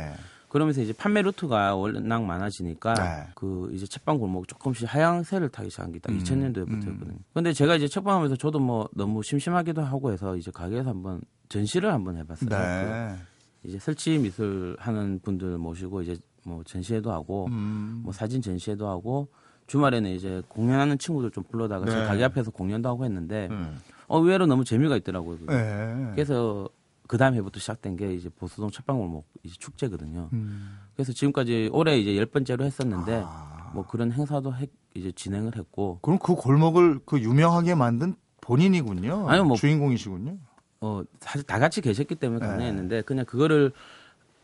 예. 0.52 0.54
그러면서 0.54 0.82
이제 0.82 0.92
판매 0.92 1.22
루트가 1.22 1.74
워낙 1.74 2.24
많아지니까 2.24 2.94
네. 2.94 3.32
그 3.34 3.70
이제 3.72 3.86
책방 3.86 4.18
골목 4.18 4.46
조금씩 4.46 4.92
하향세를 4.92 5.48
타기 5.48 5.70
시작한 5.70 5.92
게딱 5.92 6.12
음, 6.12 6.18
2000년도에부터였거든요. 6.18 7.16
근데 7.32 7.54
제가 7.54 7.76
이제 7.76 7.88
책방하면서 7.88 8.36
저도 8.36 8.58
뭐 8.58 8.86
너무 8.92 9.22
심심하기도 9.22 9.80
하고 9.80 10.12
해서 10.12 10.36
이제 10.36 10.50
가게에서 10.50 10.90
한번 10.90 11.22
전시를 11.48 11.90
한번 11.90 12.18
해봤어요. 12.18 12.50
네. 12.50 13.16
그 13.62 13.68
이제 13.68 13.78
설치 13.78 14.18
미술 14.18 14.76
하는 14.78 15.20
분들 15.22 15.56
모시고 15.56 16.02
이제 16.02 16.16
뭐 16.44 16.62
전시회도 16.64 17.10
하고 17.10 17.46
음. 17.46 18.00
뭐 18.04 18.12
사진 18.12 18.42
전시회도 18.42 18.86
하고 18.86 19.28
주말에는 19.68 20.10
이제 20.10 20.42
공연하는 20.48 20.98
친구들 20.98 21.30
좀 21.30 21.44
불러다가 21.44 21.86
제 21.86 21.96
네. 21.96 22.04
가게 22.04 22.24
앞에서 22.24 22.50
공연도 22.50 22.90
하고 22.90 23.06
했는데 23.06 23.48
음. 23.50 23.80
어 24.06 24.18
의외로 24.18 24.44
너무 24.44 24.64
재미가 24.64 24.98
있더라고요. 24.98 25.38
예. 25.50 26.10
그래서 26.14 26.68
그 27.12 27.18
다음 27.18 27.34
해부터 27.34 27.60
시작된 27.60 27.96
게 27.96 28.14
이제 28.14 28.30
보수동 28.30 28.70
첫방골목 28.70 29.26
이제 29.42 29.54
축제거든요. 29.58 30.30
음. 30.32 30.78
그래서 30.94 31.12
지금까지 31.12 31.68
올해 31.70 31.98
이제 31.98 32.16
열 32.16 32.24
번째로 32.24 32.64
했었는데 32.64 33.22
아. 33.26 33.70
뭐 33.74 33.86
그런 33.86 34.10
행사도 34.10 34.54
했- 34.54 34.70
이제 34.94 35.12
진행을 35.12 35.54
했고 35.58 35.98
그럼 36.00 36.18
그 36.18 36.34
골목을 36.34 37.00
그 37.04 37.20
유명하게 37.20 37.74
만든 37.74 38.14
본인이군요. 38.40 39.28
아니요, 39.28 39.44
뭐- 39.44 39.58
주인공이시군요. 39.58 40.38
어 40.80 41.02
사실 41.20 41.42
다 41.46 41.58
같이 41.58 41.82
계셨기 41.82 42.14
때문에 42.14 42.40
네. 42.40 42.46
가능했는데 42.46 43.02
그냥 43.02 43.26
그거를 43.26 43.72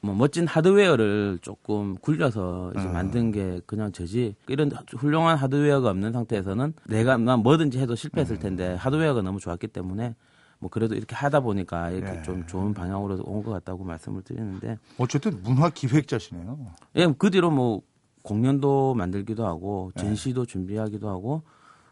뭐 0.03 0.15
멋진 0.15 0.47
하드웨어를 0.47 1.39
조금 1.41 1.95
굴려서 1.97 2.73
이제 2.77 2.87
음. 2.87 2.93
만든 2.93 3.33
게 3.33 3.63
그냥 3.65 3.93
저지 3.93 4.35
이런 4.47 4.71
훌륭한 4.95 5.39
하드웨어가 5.39 5.89
없는 5.89 6.13
상태에서는 6.13 6.75
내가 6.87 7.17
난 7.17 7.39
뭐든지 7.39 7.79
해도 7.79 7.95
실패했을 7.95 8.37
음. 8.37 8.41
텐데 8.41 8.75
하드웨어가 8.75 9.23
너무 9.23 9.41
좋았기 9.41 9.69
때문에 9.69 10.15
뭐 10.61 10.69
그래도 10.71 10.95
이렇게 10.95 11.15
하다 11.15 11.41
보니까 11.41 11.91
이렇게 11.91 12.19
예. 12.19 12.23
좀 12.23 12.47
좋은 12.47 12.75
방향으로 12.75 13.23
온 13.25 13.43
것 13.43 13.53
같다고 13.53 13.85
말씀을 13.85 14.23
드리는데 14.23 14.79
어쨌든 14.99 15.41
문화 15.43 15.71
기획자시네요. 15.71 16.59
예, 16.97 17.07
그 17.19 17.31
뒤로 17.31 17.50
뭐 17.50 17.83
공연도 18.23 18.95
만들기도 18.95 19.47
하고 19.47 19.93
네. 19.95 20.03
전시도 20.03 20.47
준비하기도 20.47 21.09
하고 21.09 21.43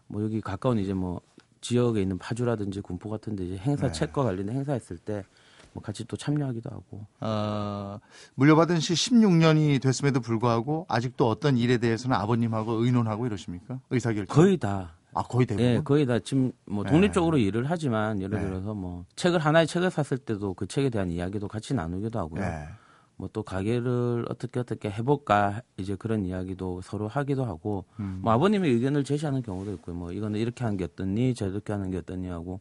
뭐 0.09 0.23
여기 0.23 0.41
가까운 0.41 0.79
이제 0.79 0.93
뭐 0.95 1.21
지역에 1.61 2.03
있는 2.03 2.19
파주라든지 2.19 2.81
군포 2.81 3.09
같은 3.09 3.37
데 3.37 3.45
이제 3.45 3.57
행사 3.57 3.87
네. 3.87 3.93
책과 3.93 4.23
관련된 4.25 4.55
행사 4.57 4.73
했을 4.73 4.99
때 4.99 5.25
뭐 5.73 5.83
같이 5.83 6.07
또 6.07 6.17
참여하기도 6.17 6.71
하고 6.71 7.05
어, 7.21 8.01
물려받은 8.37 8.81
시 8.81 8.95
16년이 8.95 9.83
됐음에도 9.83 10.21
불구하고 10.21 10.87
아직도 10.89 11.29
어떤 11.29 11.59
일에 11.59 11.77
대해서는 11.77 12.17
아버님하고 12.17 12.83
의논하고 12.83 13.27
이러십니까? 13.27 13.79
의사결정. 13.91 14.35
거의 14.35 14.57
다 14.57 14.95
아 15.17 15.23
거의 15.23 15.47
대부분. 15.47 15.67
예, 15.67 15.81
거의 15.83 16.05
다 16.05 16.19
지금 16.19 16.53
뭐 16.67 16.85
네. 16.85 16.91
독립적으로 16.91 17.39
일을 17.39 17.65
하지만 17.71 18.21
예를 18.21 18.39
네. 18.39 18.45
들어서 18.45 18.75
뭐 18.75 19.07
책을 19.17 19.39
하나의 19.39 19.67
책을 19.67 19.91
샀을 19.91 20.19
때도 20.19 20.53
그 20.53 20.67
책에 20.67 20.91
대한 20.91 21.11
이야기도 21.11 21.49
같이 21.49 21.73
나누기도 21.73 22.19
하고요. 22.19 22.43
예. 22.43 22.69
뭐또 23.17 23.43
가게를 23.43 24.27
어떻게 24.29 24.61
어떻게 24.61 24.91
해볼까 24.91 25.63
이제 25.79 25.97
그런 25.97 26.27
이야기도 26.27 26.83
서로 26.83 27.09
하기도 27.09 27.47
하고 27.47 27.87
음. 27.99 28.19
뭐 28.23 28.33
아버님의 28.35 28.71
의견을 28.71 29.05
제시하는 29.05 29.41
경우도 29.43 29.73
있고요. 29.75 29.97
뭐 29.97 30.13
이거는 30.13 30.39
이렇게 30.39 30.65
하는 30.65 30.77
게 30.77 30.85
어떻니 30.85 31.35
저렇게 31.35 31.73
하는 31.73 31.91
게 31.91 31.97
어떻니 31.97 32.29
하고 32.29 32.61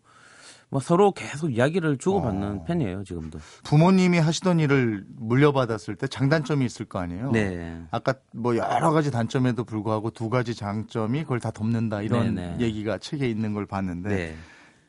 뭐 0.70 0.80
서로 0.80 1.12
계속 1.12 1.54
이야기를 1.54 1.98
주고받는 1.98 2.60
어. 2.60 2.64
편이에요 2.64 3.04
지금도. 3.04 3.40
부모님이 3.64 4.20
하시던 4.20 4.60
일을 4.60 5.06
물려받았을 5.16 5.96
때 5.96 6.08
장단점이 6.08 6.66
있을 6.66 6.86
거 6.86 7.00
아니에요. 7.00 7.32
네. 7.32 7.82
아까 7.92 8.16
뭐 8.34 8.56
여러 8.58 8.92
가지 8.92 9.12
단점에도 9.12 9.64
불구하고 9.64 10.10
두 10.12 10.30
가지 10.30 10.56
장점이 10.56 11.24
그걸 11.24 11.40
다 11.40 11.52
덮는다 11.52 12.02
이런 12.02 12.36
네네. 12.36 12.58
얘기가 12.60 12.98
책에 12.98 13.30
있는 13.30 13.54
걸 13.54 13.66
봤는데 13.66 14.10
네. 14.10 14.36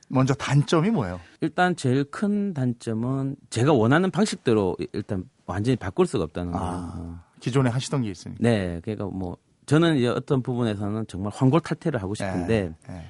먼저 0.09 0.35
단점이 0.35 0.91
뭐예요? 0.91 1.21
일단 1.41 1.75
제일 1.77 2.05
큰 2.05 2.55
단점은 2.55 3.37
제가 3.51 3.73
원하는 3.73 4.11
방식대로 4.11 4.77
일단 4.93 5.25
완전히 5.47 5.77
바꿀 5.77 6.07
수가 6.07 6.25
없다는 6.25 6.53
거예요. 6.53 6.67
아. 6.67 6.93
어. 6.97 7.27
기존에 7.41 7.69
하시던 7.71 8.03
게 8.03 8.11
있으니까. 8.11 8.39
네, 8.41 8.81
그러니까 8.83 9.07
뭐 9.07 9.37
저는 9.67 9.97
이제 9.97 10.09
어떤 10.09 10.43
부분에서는 10.43 11.07
정말 11.07 11.33
황골탈퇴를 11.35 12.03
하고 12.03 12.15
싶은데 12.15 12.73
예, 12.89 12.93
예. 12.93 13.07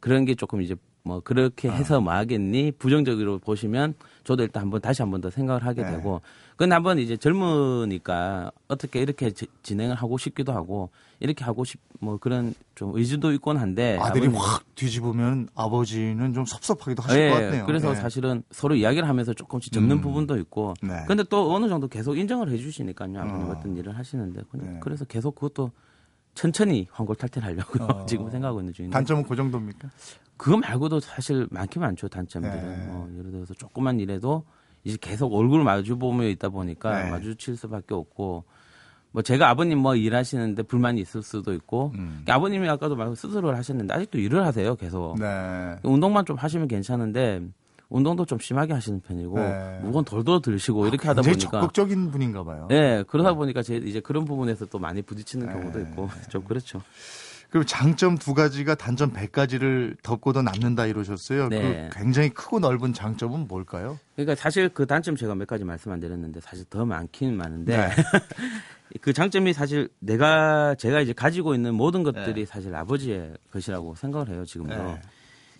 그런 0.00 0.24
게 0.24 0.34
조금 0.34 0.60
이제 0.60 0.74
뭐 1.02 1.20
그렇게 1.20 1.68
아. 1.70 1.72
해서 1.72 2.00
뭐 2.00 2.12
하겠니 2.12 2.72
부정적으로 2.72 3.38
보시면 3.38 3.94
저도 4.24 4.42
일단 4.42 4.62
한번 4.64 4.80
다시 4.80 5.02
한번 5.02 5.20
더 5.20 5.30
생각을 5.30 5.64
하게 5.64 5.82
네. 5.82 5.92
되고 5.92 6.20
근데 6.56 6.74
한번 6.74 6.98
이제 6.98 7.16
젊으니까 7.16 8.50
어떻게 8.68 9.00
이렇게 9.00 9.30
지- 9.30 9.46
진행을 9.62 9.96
하고 9.96 10.18
싶기도 10.18 10.52
하고 10.52 10.90
이렇게 11.20 11.44
하고 11.44 11.64
싶 11.64 11.78
뭐 12.02 12.16
그런 12.16 12.54
좀 12.74 12.96
의지도 12.96 13.30
있곤 13.32 13.58
한데 13.58 13.98
아들이 14.00 14.24
아버님- 14.24 14.40
확 14.40 14.64
뒤집으면 14.74 15.48
아버지는 15.54 16.32
좀 16.32 16.46
섭섭하기도 16.46 17.02
하실 17.02 17.20
예, 17.20 17.28
것 17.28 17.34
같네요. 17.34 17.66
그래서 17.66 17.90
예. 17.90 17.94
사실은 17.94 18.42
서로 18.50 18.74
이야기를 18.74 19.06
하면서 19.06 19.34
조금씩 19.34 19.70
접는 19.70 19.96
음. 19.96 20.00
부분도 20.00 20.38
있고 20.38 20.72
네. 20.82 21.04
근데 21.06 21.22
또 21.24 21.54
어느 21.54 21.68
정도 21.68 21.88
계속 21.88 22.16
인정을 22.16 22.50
해주시니까요 22.50 23.20
아버님 23.20 23.48
어. 23.48 23.50
어떤 23.52 23.76
일을 23.76 23.98
하시는데 23.98 24.40
네. 24.54 24.78
그래서 24.80 25.04
계속 25.04 25.34
그것도 25.34 25.72
천천히 26.34 26.86
황골탈퇴를 26.92 27.48
하려고 27.48 27.82
어. 27.84 28.06
지금 28.06 28.30
생각하고 28.30 28.60
있는 28.60 28.72
중인데 28.72 28.92
단점은 28.94 29.24
그 29.24 29.36
정도입니까? 29.36 29.88
그거 30.36 30.56
말고도 30.56 31.00
사실 31.00 31.46
많긴 31.50 31.82
많죠 31.82 32.08
단점들은 32.08 32.54
네. 32.54 32.86
뭐 32.86 33.10
예를 33.18 33.30
들어서 33.30 33.52
조그만 33.54 34.00
일에도 34.00 34.44
이제 34.84 34.96
계속 35.00 35.34
얼굴 35.34 35.62
마주 35.62 35.98
보며 35.98 36.26
있다 36.28 36.48
보니까 36.48 37.04
네. 37.04 37.10
마주칠 37.10 37.56
수밖에 37.56 37.94
없고 37.94 38.44
뭐 39.12 39.22
제가 39.22 39.48
아버님 39.48 39.78
뭐 39.78 39.96
일하시는데 39.96 40.62
불만이 40.62 41.00
있을 41.00 41.22
수도 41.22 41.52
있고 41.52 41.92
음. 41.96 42.24
아버님이 42.28 42.68
아까도 42.68 42.96
말씀 42.96 43.14
스스로를 43.14 43.58
하셨는데 43.58 43.92
아직도 43.92 44.18
일을 44.18 44.46
하세요 44.46 44.76
계속 44.76 45.18
네. 45.18 45.76
운동만 45.82 46.24
좀 46.24 46.36
하시면 46.36 46.68
괜찮은데 46.68 47.42
운동도 47.90 48.24
좀 48.24 48.38
심하게 48.38 48.72
하시는 48.72 49.00
편이고 49.00 49.38
네. 49.38 49.80
무거운 49.82 50.04
돌도 50.04 50.40
들시고 50.40 50.86
이렇게 50.86 51.08
하다 51.08 51.22
보니까 51.22 51.38
적극적인 51.38 52.12
분인가 52.12 52.44
봐요. 52.44 52.66
네 52.70 53.02
그러다 53.08 53.34
보니까 53.34 53.62
제 53.62 53.76
이제 53.76 54.00
그런 54.00 54.24
부분에서 54.24 54.66
또 54.66 54.78
많이 54.78 55.02
부딪히는 55.02 55.46
네. 55.46 55.52
경우도 55.52 55.80
있고 55.80 56.08
좀 56.30 56.44
그렇죠. 56.44 56.80
그리고 57.50 57.66
장점 57.66 58.16
두 58.16 58.32
가지가 58.32 58.76
단점 58.76 59.12
100가지를 59.12 59.96
덮고도 60.04 60.40
남는다 60.42 60.86
이러셨어요. 60.86 61.48
네. 61.48 61.88
그 61.92 61.98
굉장히 61.98 62.28
크고 62.28 62.60
넓은 62.60 62.92
장점은 62.92 63.48
뭘까요? 63.48 63.98
그러니까 64.14 64.36
사실 64.36 64.68
그 64.68 64.86
단점 64.86 65.16
제가 65.16 65.34
몇 65.34 65.48
가지 65.48 65.64
말씀 65.64 65.90
안 65.90 65.98
드렸는데 65.98 66.38
사실 66.40 66.64
더 66.70 66.84
많긴 66.84 67.36
많은데 67.36 67.76
네. 67.76 67.90
그 69.00 69.12
장점이 69.12 69.52
사실 69.52 69.88
내가 69.98 70.76
제가 70.76 71.00
이제 71.00 71.12
가지고 71.12 71.56
있는 71.56 71.74
모든 71.74 72.04
것들이 72.04 72.46
사실 72.46 72.72
아버지의 72.72 73.34
것이라고 73.50 73.96
생각을 73.96 74.28
해요 74.28 74.44
지금도. 74.44 74.96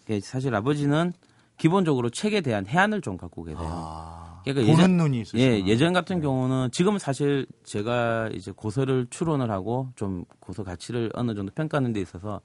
네. 0.06 0.20
사실 0.20 0.54
아버지는 0.54 1.12
기본적으로 1.60 2.08
책에 2.08 2.40
대한 2.40 2.66
해안을 2.66 3.02
좀 3.02 3.18
갖고 3.18 3.44
계세요. 3.44 3.68
아, 3.70 4.40
그러니까 4.44 4.62
보는 4.66 4.78
예전- 4.78 4.96
눈이 4.96 5.20
있으시구나. 5.20 5.44
예, 5.44 5.66
예전 5.66 5.92
같은 5.92 6.22
경우는 6.22 6.70
지금은 6.72 6.98
사실 6.98 7.46
제가 7.64 8.30
이제 8.32 8.50
고서를 8.50 9.06
추론을 9.10 9.50
하고 9.50 9.90
좀 9.94 10.24
고서 10.40 10.64
가치를 10.64 11.10
어느 11.14 11.34
정도 11.34 11.52
평가하는 11.54 11.92
데 11.92 12.00
있어서 12.00 12.40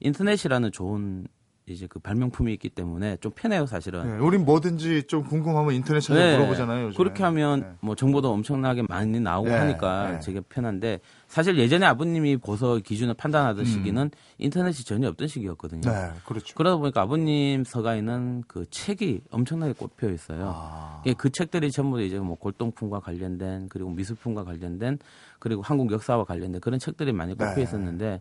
인터넷이라는 0.00 0.72
좋은 0.72 1.26
이제 1.70 1.86
그 1.88 1.98
발명품이 1.98 2.52
있기 2.54 2.68
때문에 2.70 3.16
좀 3.20 3.32
편해요, 3.34 3.66
사실은. 3.66 4.18
네, 4.18 4.24
우린 4.24 4.44
뭐든지 4.44 5.04
좀 5.04 5.24
궁금하면 5.24 5.74
인터넷 5.74 6.00
찾아 6.00 6.18
네, 6.18 6.36
물어보잖아요. 6.36 6.86
요즘에. 6.86 6.96
그렇게 6.96 7.22
하면 7.22 7.60
네. 7.60 7.66
뭐 7.80 7.94
정보도 7.94 8.32
엄청나게 8.32 8.84
많이 8.88 9.20
나오고 9.20 9.48
네, 9.48 9.54
하니까 9.56 10.12
네. 10.12 10.20
되게 10.20 10.40
편한데 10.40 11.00
사실 11.26 11.58
예전에 11.58 11.86
아버님이 11.86 12.36
고서 12.36 12.78
기준을 12.78 13.14
판단하던 13.14 13.64
음. 13.64 13.64
시기는 13.64 14.10
인터넷이 14.38 14.84
전혀 14.84 15.08
없던 15.08 15.28
시기였거든요. 15.28 15.90
네, 15.90 16.10
그렇죠. 16.24 16.54
그러다 16.54 16.76
보니까 16.76 17.02
아버님 17.02 17.64
서가에는 17.64 18.44
그 18.46 18.64
책이 18.70 19.22
엄청나게 19.30 19.74
꼽혀 19.74 20.10
있어요. 20.10 20.52
아, 20.54 21.02
예, 21.06 21.12
그 21.12 21.30
책들이 21.30 21.70
전부 21.70 22.00
이제 22.00 22.18
뭐 22.18 22.36
골동품과 22.36 23.00
관련된 23.00 23.68
그리고 23.68 23.90
미술품과 23.90 24.44
관련된 24.44 24.98
그리고 25.38 25.62
한국 25.62 25.92
역사와 25.92 26.24
관련된 26.24 26.60
그런 26.60 26.78
책들이 26.78 27.12
많이 27.12 27.34
꼽혀 27.34 27.54
네. 27.54 27.62
있었는데 27.62 28.20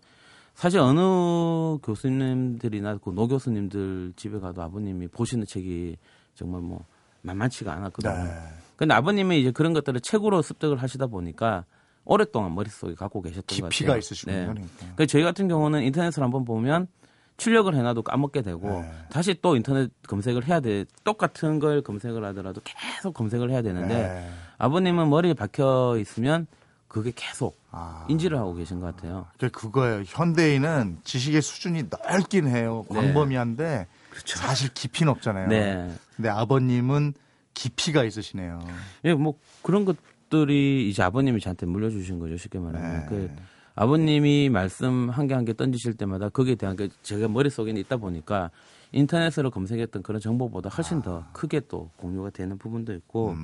사실 0.57 0.79
어느 0.79 1.77
교수님들이나 1.83 2.97
그 2.97 3.11
노 3.11 3.27
교수님들 3.27 4.13
집에 4.15 4.39
가도 4.39 4.63
아버님이 4.63 5.07
보시는 5.07 5.45
책이 5.47 5.97
정말 6.33 6.61
뭐 6.61 6.83
만만치가 7.21 7.71
않았거든요. 7.73 8.23
네. 8.23 8.29
근데 8.75 8.93
아버님이 8.95 9.39
이제 9.39 9.51
그런 9.51 9.73
것들을 9.73 10.01
책으로 10.01 10.41
습득을 10.41 10.77
하시다 10.77 11.05
보니까 11.07 11.65
오랫동안 12.05 12.55
머릿속에 12.55 12.95
갖고 12.95 13.21
계셨던 13.21 13.43
것 13.45 13.69
깊이가 13.69 13.87
같아요. 13.89 13.99
있으시군요. 13.99 14.35
네. 14.35 14.41
그러니까. 14.45 14.67
그러니까 14.79 15.05
저희 15.05 15.23
같은 15.23 15.47
경우는 15.47 15.83
인터넷을 15.83 16.23
한번 16.23 16.43
보면 16.43 16.87
출력을 17.37 17.75
해놔도 17.75 18.01
까먹게 18.01 18.41
되고 18.41 18.67
네. 18.81 18.91
다시 19.11 19.35
또 19.41 19.55
인터넷 19.55 19.91
검색을 20.07 20.47
해야 20.47 20.59
돼. 20.59 20.85
똑같은 21.03 21.59
걸 21.59 21.83
검색을 21.83 22.23
하더라도 22.25 22.61
계속 22.63 23.13
검색을 23.13 23.51
해야 23.51 23.61
되는데 23.61 23.95
네. 23.95 24.29
아버님은 24.57 25.07
머리에 25.09 25.35
박혀 25.35 25.97
있으면 25.99 26.47
그게 26.87 27.11
계속 27.15 27.59
아, 27.71 28.05
인지를 28.09 28.37
하고 28.37 28.53
계신 28.53 28.79
것 28.79 28.95
같아요. 28.95 29.27
그게 29.33 29.49
그거예요. 29.49 30.03
현대인은 30.05 30.99
지식의 31.03 31.41
수준이 31.41 31.83
넓긴 31.89 32.47
해요. 32.47 32.85
네. 32.89 32.95
광범위한데 32.95 33.87
사실 34.25 34.73
깊이는 34.73 35.11
없잖아요. 35.11 35.47
네. 35.49 35.91
근데 36.15 36.29
아버님은 36.29 37.13
깊이가 37.53 38.03
있으시네요. 38.03 38.59
예, 39.05 39.13
뭐 39.13 39.35
그런 39.63 39.83
것들이 39.85 40.89
이제 40.89 41.03
아버님이 41.03 41.39
저한테 41.41 41.65
물려주신 41.65 42.19
거죠. 42.19 42.37
쉽게 42.37 42.57
말하면. 42.59 42.99
네. 43.01 43.05
그 43.09 43.31
아버님이 43.75 44.49
말씀 44.49 45.09
한 45.09 45.27
개 45.27 45.33
한 45.35 45.45
개 45.45 45.53
던지실 45.53 45.95
때마다 45.95 46.29
거기에 46.29 46.55
대한 46.55 46.75
게 46.75 46.89
제가 47.03 47.27
머릿속에 47.27 47.71
있다 47.71 47.97
보니까 47.97 48.49
인터넷으로 48.91 49.51
검색했던 49.51 50.01
그런 50.03 50.21
정보보다 50.21 50.69
훨씬 50.69 51.01
더 51.01 51.25
크게 51.33 51.61
또 51.67 51.91
공유가 51.97 52.29
되는 52.31 52.57
부분도 52.57 52.93
있고 52.93 53.35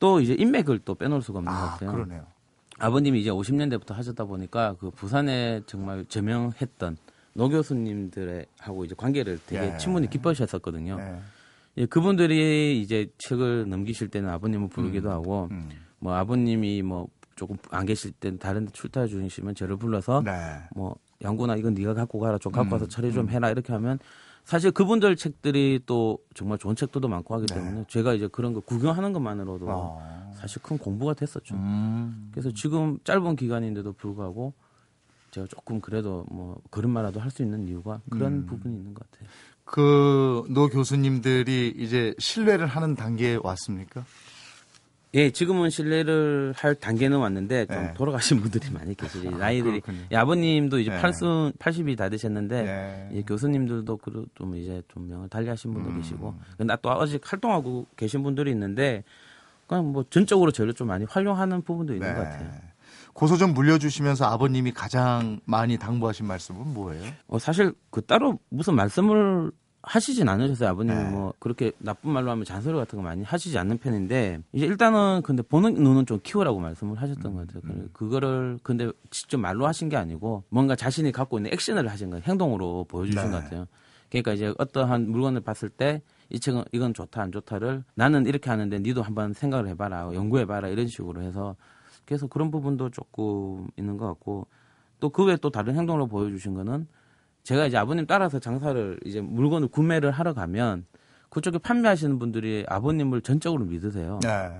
또 0.00 0.20
이제 0.20 0.34
인맥을 0.34 0.80
또 0.80 0.94
빼놓을 0.96 1.22
수가 1.22 1.38
없는 1.38 1.50
것 1.52 1.58
음. 1.58 1.62
아, 1.64 1.70
같아요. 1.70 1.92
그러네요. 1.92 2.26
아버님이 2.82 3.20
이제 3.20 3.30
50년대부터 3.30 3.94
하셨다 3.94 4.24
보니까 4.24 4.74
그 4.80 4.90
부산에 4.90 5.62
정말 5.66 6.04
저명했던 6.06 6.96
노 7.32 7.48
교수님들의 7.48 8.46
하고 8.58 8.84
이제 8.84 8.94
관계를 8.96 9.38
되게 9.46 9.72
예. 9.72 9.78
친분이 9.78 10.10
깊으셨었거든요. 10.10 10.96
네. 10.96 11.20
예, 11.78 11.86
그분들이 11.86 12.82
이제 12.82 13.06
책을 13.18 13.68
넘기실 13.68 14.08
때는 14.08 14.28
아버님을 14.30 14.68
부르기도 14.68 15.10
하고 15.12 15.48
음. 15.52 15.70
뭐 16.00 16.14
아버님이 16.14 16.82
뭐 16.82 17.06
조금 17.36 17.56
안 17.70 17.86
계실 17.86 18.10
때 18.10 18.36
다른 18.36 18.66
데 18.66 18.72
출타 18.72 19.06
중이시면 19.06 19.54
저를 19.54 19.76
불러서 19.76 20.20
네. 20.24 20.32
뭐 20.74 20.96
양구나 21.22 21.56
이건 21.56 21.74
네가 21.74 21.94
갖고 21.94 22.18
가라 22.20 22.38
좀 22.38 22.52
갖고 22.52 22.68
음, 22.68 22.72
와서 22.72 22.86
처리 22.88 23.12
좀 23.12 23.28
해라 23.30 23.50
이렇게 23.50 23.72
하면 23.72 23.98
사실 24.44 24.72
그분들 24.72 25.14
책들이 25.16 25.80
또 25.86 26.18
정말 26.34 26.58
좋은 26.58 26.74
책들도 26.74 27.06
많고 27.08 27.34
하기 27.34 27.46
네. 27.46 27.54
때문에 27.54 27.84
제가 27.88 28.14
이제 28.14 28.26
그런 28.26 28.52
거 28.52 28.60
구경하는 28.60 29.12
것만으로도 29.12 29.66
어. 29.68 30.32
사실 30.36 30.60
큰 30.62 30.78
공부가 30.78 31.14
됐었죠. 31.14 31.54
음. 31.54 32.30
그래서 32.32 32.50
지금 32.52 32.98
짧은 33.04 33.36
기간인데도 33.36 33.92
불구하고 33.92 34.52
제가 35.30 35.46
조금 35.46 35.80
그래도 35.80 36.26
뭐 36.28 36.60
그런 36.70 36.90
말라도 36.90 37.20
할 37.20 37.30
수 37.30 37.42
있는 37.42 37.66
이유가 37.68 38.00
그런 38.10 38.32
음. 38.32 38.46
부분이 38.46 38.74
있는 38.76 38.92
것 38.94 39.08
같아요. 39.10 39.28
그 39.64 40.42
노 40.50 40.68
교수님들이 40.68 41.72
이제 41.76 42.14
신뢰를 42.18 42.66
하는 42.66 42.94
단계에 42.96 43.38
왔습니까? 43.42 44.04
예, 45.14 45.30
지금은 45.30 45.68
신뢰를 45.68 46.54
할 46.56 46.74
단계는 46.74 47.18
왔는데 47.18 47.66
좀 47.66 47.76
네. 47.76 47.94
돌아가신 47.94 48.40
분들이 48.40 48.70
많이 48.70 48.94
계시지. 48.94 49.28
아, 49.28 49.30
나이들이. 49.32 49.82
예, 50.10 50.16
아버님도 50.16 50.78
이제 50.78 50.90
네. 50.90 51.00
80, 51.02 51.58
80이 51.58 51.98
다 51.98 52.08
되셨는데 52.08 52.62
네. 52.62 53.08
예, 53.12 53.22
교수님들도 53.22 53.96
그- 53.98 54.26
좀 54.34 54.56
이제 54.56 54.82
좀 54.88 55.08
명을 55.08 55.28
달리하신 55.28 55.74
분도 55.74 55.90
음. 55.90 55.98
계시고 55.98 56.34
근데 56.56 56.74
또 56.80 56.90
아직 56.92 57.20
활동하고 57.30 57.86
계신 57.96 58.22
분들이 58.22 58.50
있는데 58.52 59.04
그냥 59.66 59.92
뭐 59.92 60.02
전적으로 60.08 60.50
저를 60.50 60.72
좀 60.72 60.88
많이 60.88 61.04
활용하는 61.04 61.60
부분도 61.60 61.92
있는 61.92 62.08
네. 62.08 62.14
것 62.14 62.22
같아요. 62.24 62.50
고소점 63.12 63.52
물려주시면서 63.52 64.24
아버님이 64.24 64.72
가장 64.72 65.40
많이 65.44 65.76
당부하신 65.76 66.26
말씀은 66.26 66.72
뭐예요? 66.72 67.04
어, 67.26 67.38
사실 67.38 67.74
그 67.90 68.00
따로 68.00 68.38
무슨 68.48 68.74
말씀을 68.76 69.52
하시진 69.82 70.28
않으셨어요. 70.28 70.68
아버님이 70.70 70.96
네. 70.96 71.10
뭐 71.10 71.32
그렇게 71.38 71.72
나쁜 71.78 72.12
말로 72.12 72.30
하면 72.30 72.44
잔소리 72.44 72.76
같은 72.76 72.96
거 72.98 73.02
많이 73.02 73.24
하시지 73.24 73.56
않는 73.58 73.78
편인데 73.78 74.40
이제 74.52 74.66
일단은 74.66 75.22
근데 75.22 75.42
보는 75.42 75.74
눈은 75.74 76.06
좀 76.06 76.20
키우라고 76.22 76.60
말씀을 76.60 77.00
하셨던 77.00 77.34
것 77.34 77.46
같아요. 77.46 77.62
음. 77.66 77.88
그- 77.92 78.04
그거를 78.06 78.58
근데 78.62 78.90
직접 79.10 79.38
말로 79.38 79.66
하신 79.66 79.88
게 79.88 79.96
아니고 79.96 80.44
뭔가 80.50 80.76
자신이 80.76 81.10
갖고 81.12 81.38
있는 81.38 81.52
액션을 81.52 81.88
하신 81.88 82.10
거 82.10 82.18
행동으로 82.18 82.84
보여주신 82.88 83.20
네. 83.22 83.30
것 83.30 83.42
같아요. 83.42 83.66
그러니까 84.10 84.32
이제 84.34 84.54
어떠한 84.58 85.10
물건을 85.10 85.40
봤을 85.40 85.68
때 85.68 86.02
이 86.30 86.40
책은 86.40 86.64
이건 86.72 86.94
좋다 86.94 87.20
안 87.20 87.30
좋다를 87.30 87.84
나는 87.94 88.24
이렇게 88.24 88.48
하는데 88.48 88.78
니도 88.78 89.02
한번 89.02 89.34
생각을 89.34 89.68
해봐라 89.68 90.14
연구해봐라 90.14 90.68
이런 90.68 90.86
식으로 90.86 91.20
해서 91.20 91.56
그래서 92.06 92.26
그런 92.26 92.50
부분도 92.50 92.88
조금 92.88 93.68
있는 93.76 93.98
것 93.98 94.06
같고 94.06 94.46
또 94.98 95.10
그 95.10 95.24
외에 95.26 95.36
또 95.36 95.50
다른 95.50 95.76
행동으로 95.76 96.06
보여주신 96.06 96.54
거는 96.54 96.86
제가 97.44 97.66
이제 97.66 97.76
아버님 97.76 98.06
따라서 98.06 98.38
장사를 98.38 98.98
이제 99.04 99.20
물건을 99.20 99.68
구매를 99.68 100.10
하러 100.10 100.32
가면 100.32 100.86
그쪽에 101.28 101.58
판매하시는 101.58 102.18
분들이 102.18 102.64
아버님을 102.68 103.22
전적으로 103.22 103.64
믿으세요. 103.64 104.20
네. 104.22 104.50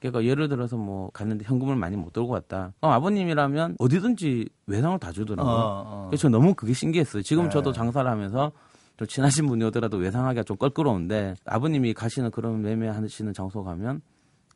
그러니까 0.00 0.24
예를 0.24 0.48
들어서 0.48 0.76
뭐 0.76 1.10
갔는데 1.10 1.44
현금을 1.44 1.76
많이 1.76 1.96
못 1.96 2.12
들고 2.12 2.32
왔다. 2.32 2.72
그럼 2.80 2.92
아버님이라면 2.94 3.76
어디든지 3.78 4.48
외상을 4.66 4.98
다 4.98 5.12
주더라고요. 5.12 5.54
어, 5.54 5.84
어. 5.86 6.06
그래서 6.10 6.28
너무 6.28 6.54
그게 6.54 6.72
신기했어요. 6.72 7.22
지금 7.22 7.44
네. 7.44 7.50
저도 7.50 7.72
장사를 7.72 8.08
하면서 8.08 8.52
좀 8.96 9.06
친하신 9.06 9.46
분이 9.46 9.64
오더라도 9.64 9.96
외상하기가 9.96 10.42
좀 10.42 10.56
껄끄러운데 10.56 11.34
아버님이 11.44 11.94
가시는 11.94 12.30
그런 12.30 12.62
매매하시는 12.62 13.32
장소 13.32 13.62
가면 13.62 14.00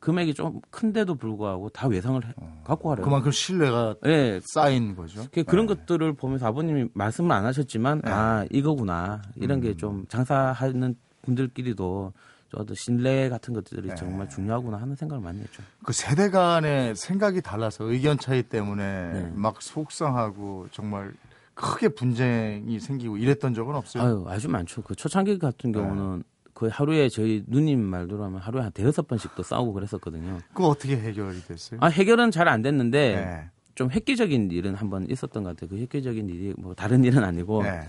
금액이 0.01 0.33
좀 0.33 0.59
큰데도 0.71 1.15
불구하고 1.15 1.69
다 1.69 1.87
외상을 1.87 2.25
해- 2.25 2.33
갖고 2.65 2.89
가래요. 2.89 3.05
그만큼 3.05 3.31
신뢰가 3.31 3.95
예. 4.07 4.41
쌓인 4.43 4.95
거죠. 4.95 5.23
그- 5.31 5.43
그런 5.43 5.67
네. 5.67 5.75
것들을 5.75 6.13
보면서 6.13 6.47
아버님이 6.47 6.89
말씀을 6.93 7.31
안 7.31 7.45
하셨지만 7.45 8.01
네. 8.03 8.11
아 8.11 8.45
이거구나 8.49 9.21
이런 9.35 9.59
음. 9.59 9.61
게좀 9.61 10.05
장사하는 10.09 10.95
분들끼리도 11.21 12.13
저도 12.51 12.73
신뢰 12.73 13.29
같은 13.29 13.53
것들이 13.53 13.89
네. 13.89 13.95
정말 13.95 14.27
중요하구나 14.27 14.77
하는 14.77 14.95
생각을 14.95 15.23
많이 15.23 15.39
했죠. 15.39 15.61
그 15.85 15.93
세대 15.93 16.29
간의 16.31 16.95
생각이 16.95 17.41
달라서 17.41 17.85
의견 17.85 18.17
차이 18.17 18.41
때문에 18.43 18.83
네. 19.13 19.31
막 19.35 19.61
속상하고 19.61 20.67
정말 20.71 21.13
크게 21.53 21.89
분쟁이 21.89 22.79
생기고 22.79 23.17
이랬던 23.17 23.53
적은 23.53 23.75
없어요. 23.75 24.03
아유 24.03 24.25
아주 24.27 24.49
많죠. 24.49 24.81
그 24.81 24.95
초창기 24.95 25.37
같은 25.37 25.71
네. 25.71 25.79
경우는 25.79 26.23
거의 26.61 26.71
하루에 26.71 27.09
저희 27.09 27.43
누님 27.47 27.79
말대로 27.81 28.23
하면 28.25 28.39
하루에 28.39 28.61
한 28.61 28.71
대여섯 28.71 29.07
번씩도 29.07 29.41
싸우고 29.41 29.73
그랬었거든요. 29.73 30.37
그거 30.53 30.67
어떻게 30.67 30.95
해결이 30.95 31.41
됐어요? 31.47 31.79
아 31.81 31.87
해결은 31.87 32.29
잘 32.29 32.47
안 32.47 32.61
됐는데 32.61 33.15
네. 33.15 33.49
좀 33.73 33.89
획기적인 33.89 34.51
일은 34.51 34.75
한번 34.75 35.09
있었던 35.09 35.41
것 35.43 35.49
같아요. 35.55 35.71
그 35.71 35.77
획기적인 35.81 36.29
일이 36.29 36.53
뭐 36.59 36.75
다른 36.75 37.03
일은 37.03 37.23
아니고 37.23 37.63
네. 37.63 37.79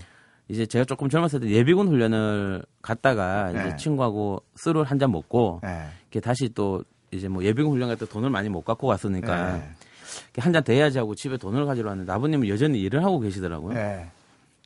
이제 0.47 0.65
제가 0.65 0.85
조금 0.85 1.07
젊었을 1.07 1.41
때 1.41 1.49
예비군 1.51 1.87
훈련을 1.87 2.63
갔다가 2.81 3.51
네. 3.51 3.67
이제 3.67 3.75
친구하고 3.75 4.41
술을 4.55 4.85
한 4.85 4.97
잔 4.97 5.11
먹고 5.11 5.59
네. 5.61 5.83
이렇게 6.09 6.19
다시 6.19 6.49
또 6.49 6.83
이제 7.11 7.27
뭐 7.27 7.43
예비군 7.43 7.73
훈련 7.73 7.89
갈 7.89 7.97
때 7.97 8.07
돈을 8.07 8.31
많이 8.31 8.49
못 8.49 8.63
갖고 8.63 8.87
갔으니까 8.87 9.57
네. 9.57 9.69
한잔더 10.41 10.73
해야지 10.73 10.97
하고 10.97 11.13
집에 11.13 11.37
돈을 11.37 11.67
가지러 11.67 11.89
왔는데 11.89 12.11
아버님은 12.11 12.47
여전히 12.47 12.81
일을 12.81 13.03
하고 13.03 13.19
계시더라고요. 13.19 13.75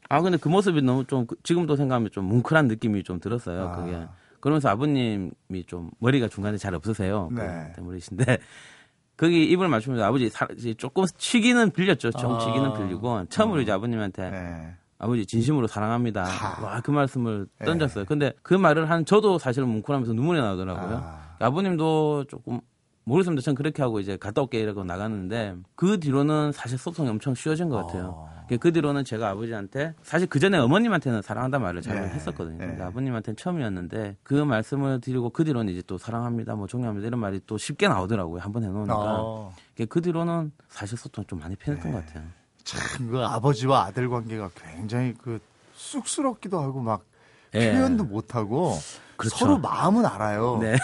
네. 0.10 0.16
아 0.16 0.22
근데 0.22 0.38
그 0.38 0.48
모습이 0.50 0.82
너무 0.82 1.06
좀 1.06 1.26
그- 1.26 1.36
지금도 1.44 1.76
생각하면 1.76 2.10
좀 2.12 2.26
뭉클한 2.26 2.68
느낌이 2.68 3.04
좀 3.04 3.20
들었어요. 3.20 3.68
아. 3.70 3.76
그게 3.78 4.08
그러면서 4.40 4.70
아버님이 4.70 5.32
좀 5.68 5.90
머리가 6.00 6.28
중간에 6.28 6.58
잘 6.58 6.74
없으세요. 6.76 7.30
네. 7.32 7.72
그 7.76 7.82
머리신데 7.82 8.24
거기 9.18 9.46
입을 9.46 9.68
맞추면서 9.68 10.06
아버지 10.06 10.30
사- 10.30 10.48
조금 10.78 11.04
치기는 11.18 11.72
빌렸죠. 11.72 12.12
좀 12.12 12.36
아. 12.36 12.40
치기는 12.40 12.74
빌리고 12.74 13.26
처음으로 13.30 13.62
이제 13.62 13.72
아버님한테 13.72 14.30
네. 14.30 14.76
아버지 15.00 15.26
진심으로 15.26 15.68
사랑합니다. 15.68 16.24
아. 16.26 16.62
와그 16.64 16.92
말씀을 16.92 17.48
네. 17.60 17.66
던졌어요. 17.66 18.06
근데 18.06 18.32
그 18.44 18.54
말을 18.54 18.90
한 18.90 19.06
저도 19.06 19.38
사실은 19.40 19.68
뭉클하면서 19.70 20.14
눈물이 20.14 20.40
나더라고요. 20.40 20.98
아. 21.04 21.36
아버님도 21.40 22.26
조금 22.26 22.60
모르겠습니다. 23.04 23.42
전 23.42 23.56
그렇게 23.56 23.82
하고 23.82 24.00
이제 24.00 24.18
갔다 24.18 24.42
올게 24.42 24.60
이러고 24.60 24.84
나갔는데 24.84 25.56
그 25.76 26.00
뒤로는 26.00 26.52
사실 26.52 26.78
소통이 26.78 27.10
엄청 27.10 27.34
쉬워진 27.36 27.70
것 27.70 27.78
같아요. 27.86 28.10
어. 28.18 28.37
그 28.56 28.72
뒤로는 28.72 29.04
제가 29.04 29.30
아버지한테 29.30 29.94
사실 30.04 30.28
그 30.28 30.40
전에 30.40 30.58
어머님한테는 30.58 31.22
사랑한다 31.22 31.60
말을 31.60 31.82
잘 31.82 32.02
네. 32.02 32.08
했었거든요. 32.10 32.58
근데 32.60 32.76
네. 32.78 32.84
아버님한테는 32.84 33.36
처음이었는데 33.36 34.18
그 34.24 34.34
말씀을 34.36 35.02
드리고 35.02 35.32
그 35.32 35.44
뒤로는 35.44 35.74
이제 35.74 35.84
또 35.86 35.98
사랑합니다, 35.98 36.56
뭐 36.56 36.68
존경합니다 36.68 37.08
이런 37.08 37.20
말이 37.20 37.42
또 37.46 37.58
쉽게 37.58 37.90
나오더라고요. 37.90 38.42
한번 38.42 38.64
해놓으니까 38.64 38.96
어. 38.96 39.54
그 39.90 40.02
뒤로는 40.02 40.54
사실 40.70 40.98
소통이 40.98 41.26
좀 41.28 41.40
많이 41.40 41.56
편했던 41.56 41.92
네. 41.92 41.98
것 41.98 42.06
같아요. 42.06 42.24
참, 42.64 43.10
그 43.10 43.24
아버지와 43.24 43.86
아들 43.86 44.10
관계가 44.10 44.50
굉장히 44.56 45.14
그 45.14 45.40
쑥스럽기도 45.74 46.60
하고 46.60 46.82
막 46.82 47.06
예. 47.54 47.72
표현도 47.72 48.04
못하고 48.06 48.74
그렇죠. 49.16 49.36
서로 49.38 49.58
마음은 49.58 50.06
알아요. 50.06 50.60
네. 50.62 50.78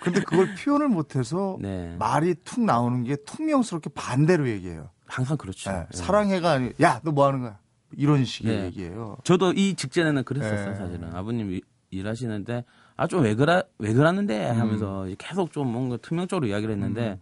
근데 0.00 0.20
그걸 0.20 0.54
표현을 0.54 0.88
못해서 0.88 1.58
네. 1.60 1.94
말이 1.98 2.34
툭 2.44 2.64
나오는 2.64 3.04
게 3.04 3.16
퉁명스럽게 3.16 3.90
반대로 3.94 4.48
얘기해요. 4.48 4.88
항상 5.06 5.36
그렇죠. 5.36 5.70
예, 5.70 5.86
예. 5.92 5.96
사랑해가 5.96 6.50
아니고 6.52 6.82
야, 6.82 7.00
너 7.04 7.10
뭐 7.12 7.26
하는 7.26 7.40
거야? 7.40 7.58
이런 7.96 8.24
식의 8.24 8.56
네. 8.56 8.64
얘기예요. 8.66 9.16
저도 9.24 9.52
이 9.52 9.74
직전에는 9.74 10.24
그랬었어요, 10.24 10.70
네. 10.70 10.74
사실은. 10.74 11.14
아버님 11.14 11.52
이- 11.52 11.60
일하시는데, 11.90 12.64
아, 12.96 13.06
좀 13.06 13.22
왜 13.22 13.34
그러, 13.36 13.62
왜 13.78 13.92
그러는데? 13.92 14.50
음. 14.50 14.58
하면서 14.60 15.06
계속 15.18 15.52
좀 15.52 15.70
뭔가 15.70 15.96
투명적으로 15.98 16.46
이야기를 16.48 16.74
했는데, 16.74 17.20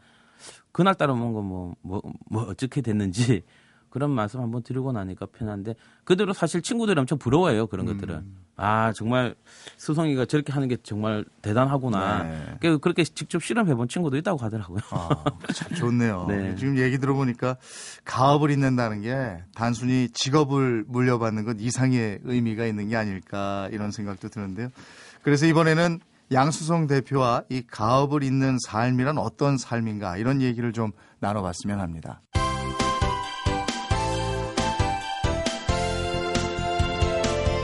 그날 0.72 0.94
따라 0.94 1.12
뭔가 1.14 1.40
뭐, 1.42 1.74
뭐, 1.82 2.00
뭐, 2.30 2.44
어떻게 2.44 2.80
됐는지, 2.80 3.42
그런 3.92 4.10
말씀 4.10 4.40
한번 4.40 4.62
드리고 4.62 4.90
나니까 4.92 5.26
편한데, 5.26 5.74
그대로 6.04 6.32
사실 6.32 6.62
친구들이 6.62 6.98
엄청 6.98 7.18
부러워해요, 7.18 7.66
그런 7.66 7.86
음. 7.86 7.94
것들을. 7.94 8.22
아, 8.56 8.92
정말 8.92 9.34
수성이가 9.76 10.24
저렇게 10.26 10.52
하는 10.52 10.68
게 10.68 10.76
정말 10.82 11.24
대단하구나. 11.40 12.22
네. 12.22 12.44
그- 12.60 12.78
그렇게 12.78 13.02
직접 13.04 13.42
실험해본 13.42 13.88
친구도 13.88 14.16
있다고 14.16 14.38
하더라고요. 14.38 14.78
아, 14.90 15.24
참 15.54 15.74
좋네요. 15.74 16.26
네. 16.28 16.54
지금 16.56 16.78
얘기 16.78 16.98
들어보니까 16.98 17.56
가업을 18.04 18.50
잇는다는 18.50 19.02
게 19.02 19.42
단순히 19.54 20.08
직업을 20.12 20.84
물려받는 20.86 21.44
것 21.44 21.56
이상의 21.60 22.20
의미가 22.24 22.66
있는 22.66 22.88
게 22.88 22.96
아닐까 22.96 23.68
이런 23.72 23.90
생각도 23.90 24.28
드는데요. 24.28 24.68
그래서 25.22 25.46
이번에는 25.46 26.00
양수성 26.30 26.86
대표와 26.86 27.44
이 27.50 27.62
가업을 27.66 28.22
잇는 28.22 28.56
삶이란 28.66 29.18
어떤 29.18 29.58
삶인가 29.58 30.16
이런 30.16 30.40
얘기를 30.40 30.72
좀 30.72 30.92
나눠봤으면 31.20 31.80
합니다. 31.80 32.20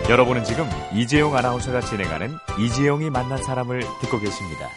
여러분은 0.09 0.43
지금 0.43 0.65
이재용 0.95 1.37
아나운서가 1.37 1.83
진행하는 1.83 2.31
이재용이 2.59 3.11
만난 3.11 3.43
사람을 3.43 3.81
듣고 4.01 4.19
계십니다. 4.19 4.71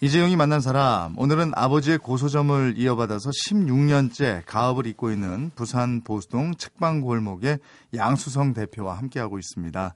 이재용이 0.00 0.34
만난 0.34 0.60
사람 0.60 1.16
오늘은 1.16 1.52
아버지의 1.54 1.98
고소점을 1.98 2.74
이어받아서 2.78 3.30
16년째 3.30 4.42
가업을 4.44 4.88
잇고 4.88 5.12
있는 5.12 5.52
부산 5.54 6.00
보수동 6.00 6.56
책방 6.56 7.02
골목의 7.02 7.60
양수성 7.94 8.54
대표와 8.54 8.98
함께하고 8.98 9.38
있습니다. 9.38 9.94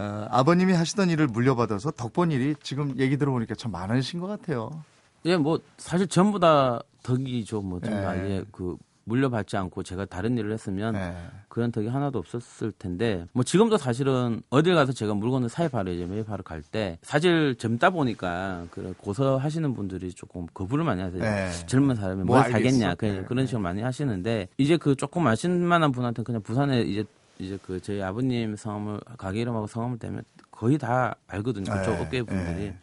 어, 0.00 0.26
아버님이 0.28 0.74
하시던 0.74 1.08
일을 1.08 1.26
물려받아서 1.28 1.92
덕본 1.92 2.32
일이 2.32 2.54
지금 2.62 2.98
얘기 2.98 3.16
들어보니까 3.16 3.54
참 3.54 3.72
많으신 3.72 4.20
것 4.20 4.26
같아요. 4.26 4.84
예, 5.24 5.38
뭐 5.38 5.58
사실 5.78 6.06
전부 6.08 6.38
다 6.38 6.78
덕이죠. 7.02 7.62
뭐 7.62 7.80
전부 7.80 8.02
다 8.02 8.12
네. 8.12 8.26
이제 8.26 8.44
그 8.52 8.76
물려받지 9.10 9.56
않고 9.56 9.82
제가 9.82 10.04
다른 10.04 10.38
일을 10.38 10.52
했으면 10.52 10.94
네. 10.94 11.14
그런 11.48 11.72
덕이 11.72 11.88
하나도 11.88 12.18
없었을 12.20 12.70
텐데 12.72 13.26
뭐 13.32 13.42
지금도 13.42 13.76
사실은 13.76 14.40
어딜 14.50 14.74
가서 14.76 14.92
제가 14.92 15.14
물건을 15.14 15.48
사입하러 15.48 15.90
이제 15.92 16.06
매입하러 16.06 16.42
갈 16.44 16.62
때 16.70 16.98
사실 17.02 17.56
젊다 17.56 17.90
보니까 17.90 18.66
그런 18.70 18.94
고서하시는 18.94 19.74
분들이 19.74 20.12
조금 20.12 20.46
거부를 20.54 20.84
많이 20.84 21.00
하세요. 21.02 21.20
네. 21.20 21.50
젊은 21.66 21.96
사람이 21.96 22.22
뭐뭘 22.24 22.44
알겠어. 22.44 22.58
사겠냐 22.58 22.94
그, 22.94 23.04
네, 23.06 23.22
그런 23.22 23.46
식으로 23.46 23.62
많이 23.62 23.82
하시는데 23.82 24.48
이제 24.58 24.76
그 24.76 24.94
조금 24.94 25.26
아실 25.26 25.50
만한 25.50 25.90
분한테는 25.90 26.24
그냥 26.24 26.42
부산에 26.42 26.82
이제 26.82 27.04
이제 27.38 27.58
그 27.62 27.80
저희 27.80 28.02
아버님 28.02 28.54
성함을 28.54 29.00
가게 29.16 29.40
이름하고 29.40 29.66
성함을 29.66 29.98
대면 29.98 30.22
거의 30.50 30.76
다 30.78 31.16
알거든요. 31.26 31.72
그쪽 31.72 31.92
네, 31.94 32.00
업계 32.02 32.22
분들이. 32.22 32.66
네. 32.66 32.76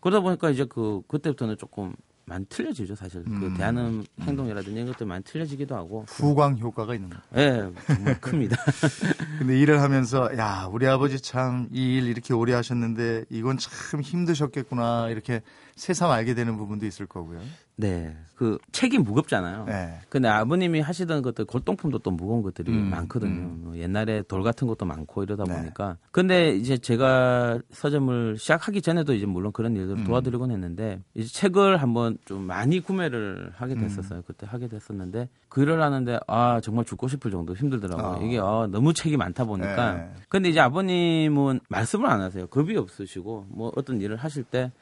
그러다 0.00 0.20
보니까 0.20 0.48
이제 0.50 0.64
그 0.64 1.02
그때부터는 1.06 1.58
조금 1.58 1.94
많이 2.30 2.44
틀려지죠 2.46 2.94
사실 2.94 3.22
음. 3.26 3.40
그 3.40 3.54
대하는 3.58 4.04
행동이라든지 4.20 4.72
이런 4.72 4.86
것들 4.92 5.04
많이 5.06 5.22
틀려지기도 5.24 5.74
하고 5.74 6.04
후광 6.08 6.58
효과가 6.58 6.94
있는 6.94 7.10
거예요. 7.10 7.72
예 7.88 7.94
정말 7.94 8.20
큽니다 8.20 8.56
근데 9.40 9.58
일을 9.58 9.82
하면서 9.82 10.30
야 10.38 10.68
우리 10.70 10.86
아버지 10.86 11.20
참 11.20 11.68
이 11.72 11.90
일 11.98 12.06
이렇게 12.06 12.32
오래 12.32 12.54
하셨는데 12.54 13.24
이건 13.30 13.58
참 13.58 14.00
힘드셨겠구나 14.00 15.08
이렇게 15.08 15.42
새삼 15.80 16.10
알게 16.10 16.34
되는 16.34 16.56
부분도 16.58 16.84
있을 16.86 17.06
거고요. 17.06 17.40
네 17.76 18.14
그 18.40 18.56
책이 18.72 18.96
무겁잖아요 18.96 19.66
네. 19.66 19.98
근데 20.08 20.26
아버님이 20.26 20.80
하시던 20.80 21.20
것들 21.20 21.44
골동품도 21.44 21.98
또 21.98 22.10
무거운 22.10 22.40
것들이 22.40 22.72
음, 22.72 22.88
많거든요 22.88 23.32
음. 23.32 23.60
뭐 23.64 23.76
옛날에 23.76 24.22
돌 24.22 24.42
같은 24.42 24.66
것도 24.66 24.86
많고 24.86 25.22
이러다 25.24 25.44
네. 25.44 25.58
보니까 25.58 25.98
근데 26.10 26.56
이제 26.56 26.78
제가 26.78 27.58
서점을 27.70 28.38
시작하기 28.38 28.80
전에도 28.80 29.12
이제 29.12 29.26
물론 29.26 29.52
그런 29.52 29.76
일들을 29.76 29.98
음. 29.98 30.04
도와드리곤 30.04 30.52
했는데 30.52 31.02
이제 31.12 31.28
책을 31.30 31.82
한번 31.82 32.16
좀 32.24 32.44
많이 32.44 32.80
구매를 32.80 33.52
하게 33.54 33.74
음. 33.74 33.80
됐었어요 33.80 34.22
그때 34.26 34.46
하게 34.48 34.68
됐었는데 34.68 35.28
글을 35.50 35.82
하는데 35.82 36.18
아 36.26 36.62
정말 36.62 36.86
죽고 36.86 37.08
싶을 37.08 37.30
정도 37.30 37.54
힘들더라고요 37.54 38.24
어. 38.24 38.26
이게 38.26 38.38
아, 38.38 38.66
너무 38.70 38.94
책이 38.94 39.18
많다 39.18 39.44
보니까 39.44 39.92
네. 39.96 40.10
근데 40.30 40.48
이제 40.48 40.60
아버님은 40.60 41.60
말씀을 41.68 42.06
안 42.06 42.22
하세요. 42.22 42.46
겁이 42.46 42.74
없으시고 42.78 43.48
뭐 43.50 43.70
어떤 43.76 44.00
일을 44.00 44.16
하실 44.16 44.44
때 44.44 44.72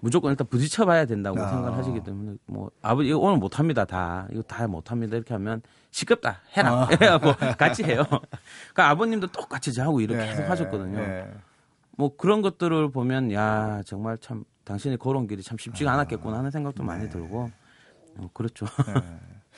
무조건 0.00 0.30
일단 0.30 0.46
부딪혀 0.46 0.84
봐야 0.86 1.04
된다고 1.06 1.40
아. 1.40 1.48
생각을 1.48 1.76
하시기 1.78 2.02
때문에 2.04 2.36
뭐 2.46 2.70
아버지 2.82 3.08
이거 3.08 3.18
오늘 3.18 3.38
못 3.38 3.58
합니다. 3.58 3.84
다. 3.84 4.26
이거 4.30 4.42
다 4.42 4.66
못 4.68 4.90
합니다. 4.90 5.16
이렇게 5.16 5.34
하면 5.34 5.62
시끄럽다. 5.90 6.40
해라. 6.56 6.72
아. 6.72 6.88
해라고 7.00 7.32
같이 7.56 7.82
해요. 7.84 8.04
그러니까 8.08 8.90
아버님도 8.90 9.28
똑같이 9.28 9.72
저하고 9.72 10.00
일을 10.00 10.16
네. 10.18 10.26
계속 10.26 10.48
하셨거든요. 10.48 10.98
네. 10.98 11.30
뭐 11.96 12.16
그런 12.16 12.42
것들을 12.42 12.90
보면 12.92 13.32
야, 13.32 13.82
정말 13.84 14.18
참 14.18 14.44
당신이 14.64 14.98
걸어온 14.98 15.26
길이 15.26 15.42
참 15.42 15.58
쉽지가 15.58 15.90
않았겠구나 15.92 16.38
하는 16.38 16.50
생각도 16.50 16.82
네. 16.82 16.86
많이 16.86 17.08
들고 17.10 17.50
어, 18.18 18.30
그렇죠. 18.34 18.66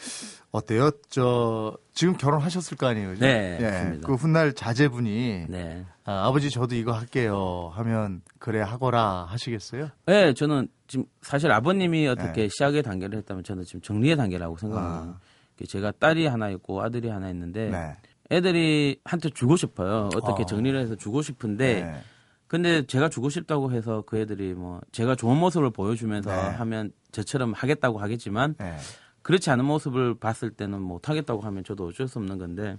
네. 0.00 0.40
어때요? 0.52 0.90
저 1.08 1.76
지금 1.92 2.16
결혼하셨을 2.16 2.76
거 2.76 2.86
아니에요? 2.88 3.10
그죠? 3.10 3.24
네, 3.24 3.58
예. 3.60 3.98
그 4.02 4.14
훗날 4.14 4.52
자제분이 4.52 5.46
네. 5.48 5.84
아, 6.04 6.26
아버지 6.26 6.50
저도 6.50 6.74
이거 6.74 6.92
할게요 6.92 7.70
하면 7.74 8.22
그래 8.38 8.60
하거라 8.60 9.26
하시겠어요? 9.28 9.90
네, 10.06 10.34
저는 10.34 10.68
지금 10.88 11.04
사실 11.22 11.52
아버님이 11.52 12.08
어떻게 12.08 12.42
네. 12.42 12.48
시작의 12.48 12.82
단계를 12.82 13.18
했다면 13.18 13.44
저는 13.44 13.64
지금 13.64 13.80
정리의 13.80 14.16
단계라고 14.16 14.56
생각합니다. 14.56 15.20
제가 15.68 15.92
딸이 15.92 16.26
하나 16.26 16.48
있고 16.50 16.82
아들이 16.82 17.08
하나 17.08 17.28
있는데 17.30 17.70
네. 17.70 17.96
애들이 18.30 18.98
한테 19.04 19.28
주고 19.30 19.56
싶어요. 19.56 20.08
어떻게 20.16 20.42
어. 20.42 20.46
정리를 20.46 20.78
해서 20.80 20.96
주고 20.96 21.22
싶은데 21.22 21.82
네. 21.82 22.02
근데 22.46 22.84
제가 22.84 23.08
주고 23.08 23.28
싶다고 23.28 23.72
해서 23.72 24.02
그 24.06 24.18
애들이 24.18 24.54
뭐 24.54 24.80
제가 24.90 25.14
좋은 25.14 25.36
모습을 25.36 25.70
보여주면서 25.70 26.30
네. 26.30 26.36
하면 26.56 26.90
저처럼 27.12 27.52
하겠다고 27.52 27.98
하겠지만 28.00 28.56
네. 28.58 28.76
그렇지 29.22 29.50
않은 29.50 29.64
모습을 29.64 30.14
봤을 30.14 30.50
때는 30.50 30.80
못 30.80 31.08
하겠다고 31.08 31.40
하면 31.42 31.64
저도 31.64 31.86
어쩔 31.88 32.08
수 32.08 32.18
없는 32.18 32.38
건데 32.38 32.78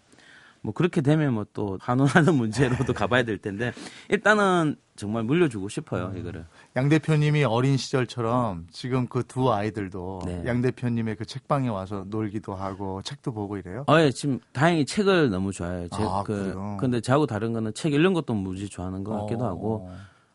뭐 0.63 0.73
그렇게 0.73 1.01
되면 1.01 1.33
뭐또 1.33 1.79
환원하는 1.81 2.35
문제로도 2.37 2.93
가봐야 2.93 3.23
될 3.23 3.39
텐데 3.39 3.73
일단은 4.09 4.75
정말 4.95 5.23
물려주고 5.23 5.69
싶어요 5.69 6.13
이거를 6.15 6.45
양 6.75 6.87
대표님이 6.87 7.43
어린 7.45 7.77
시절처럼 7.77 8.67
지금 8.71 9.07
그 9.07 9.23
두 9.23 9.51
아이들도 9.51 10.21
네. 10.25 10.43
양 10.45 10.61
대표님의 10.61 11.15
그 11.15 11.25
책방에 11.25 11.67
와서 11.69 12.05
놀기도 12.07 12.53
하고 12.53 13.01
책도 13.01 13.33
보고 13.33 13.57
이래요. 13.57 13.85
어, 13.87 13.99
예, 13.99 14.11
지금 14.11 14.39
다행히 14.53 14.85
책을 14.85 15.29
너무 15.31 15.51
좋아해요. 15.51 15.87
제, 15.89 16.03
아, 16.03 16.21
그, 16.23 16.33
그래요? 16.35 16.77
근데 16.79 17.01
저하고 17.01 17.25
다른 17.25 17.53
거는 17.53 17.73
책 17.73 17.93
읽는 17.93 18.13
것도 18.13 18.33
무지 18.35 18.69
좋아하는 18.69 19.03
것 19.03 19.19
같기도 19.21 19.45
어. 19.45 19.47
하고 19.47 19.89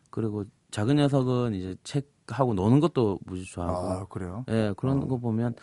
그리고 0.09 0.43
작은 0.71 0.97
녀석은 0.97 1.53
이제 1.53 1.75
책하고 1.83 2.53
노는 2.53 2.79
것도 2.81 3.19
무지 3.25 3.45
좋아하고 3.45 3.87
아, 3.87 4.05
그래요? 4.09 4.43
예, 4.49 4.73
그런 4.75 5.07
거 5.07 5.17
보면 5.17 5.55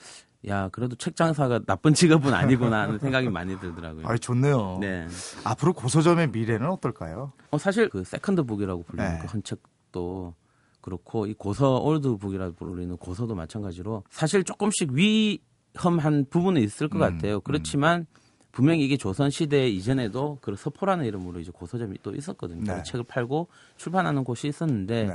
야, 0.48 0.68
그래도 0.70 0.94
책 0.96 1.16
장사가 1.16 1.60
나쁜 1.66 1.94
직업은 1.94 2.34
아니구나 2.34 2.82
하는 2.82 2.98
생각이 2.98 3.28
많이 3.28 3.58
들더라고요. 3.58 4.06
아, 4.06 4.16
좋네요. 4.16 4.78
네. 4.80 5.06
앞으로 5.44 5.72
고서점의 5.72 6.30
미래는 6.30 6.68
어떨까요? 6.68 7.32
어, 7.50 7.58
사실 7.58 7.88
그 7.88 8.04
second 8.04 8.36
book이라고 8.36 8.82
불리는 8.82 9.12
네. 9.12 9.18
그 9.20 9.26
헌책도 9.26 10.34
그렇고 10.80 11.26
이 11.26 11.32
고서 11.34 11.78
old 11.78 11.97
book이라고 11.97 12.54
불리는 12.56 12.96
고서도 12.98 13.34
마찬가지로 13.34 14.04
사실 14.10 14.44
조금씩 14.44 14.90
위험한 14.92 16.26
부분은 16.28 16.60
있을 16.60 16.88
것 16.88 16.96
음, 16.96 17.00
같아요. 17.00 17.40
그렇지만 17.40 18.06
분명히 18.52 18.84
이게 18.84 18.96
조선 18.96 19.30
시대 19.30 19.68
이전에도 19.68 20.38
그 20.42 20.54
서포라는 20.54 21.06
이름으로 21.06 21.40
이제 21.40 21.50
고서점이 21.52 21.98
또 22.02 22.14
있었거든요. 22.14 22.62
네. 22.64 22.76
그 22.76 22.82
책을 22.84 23.04
팔고 23.04 23.48
출판하는 23.78 24.24
곳이 24.24 24.46
있었는데 24.48 25.04
네. 25.06 25.14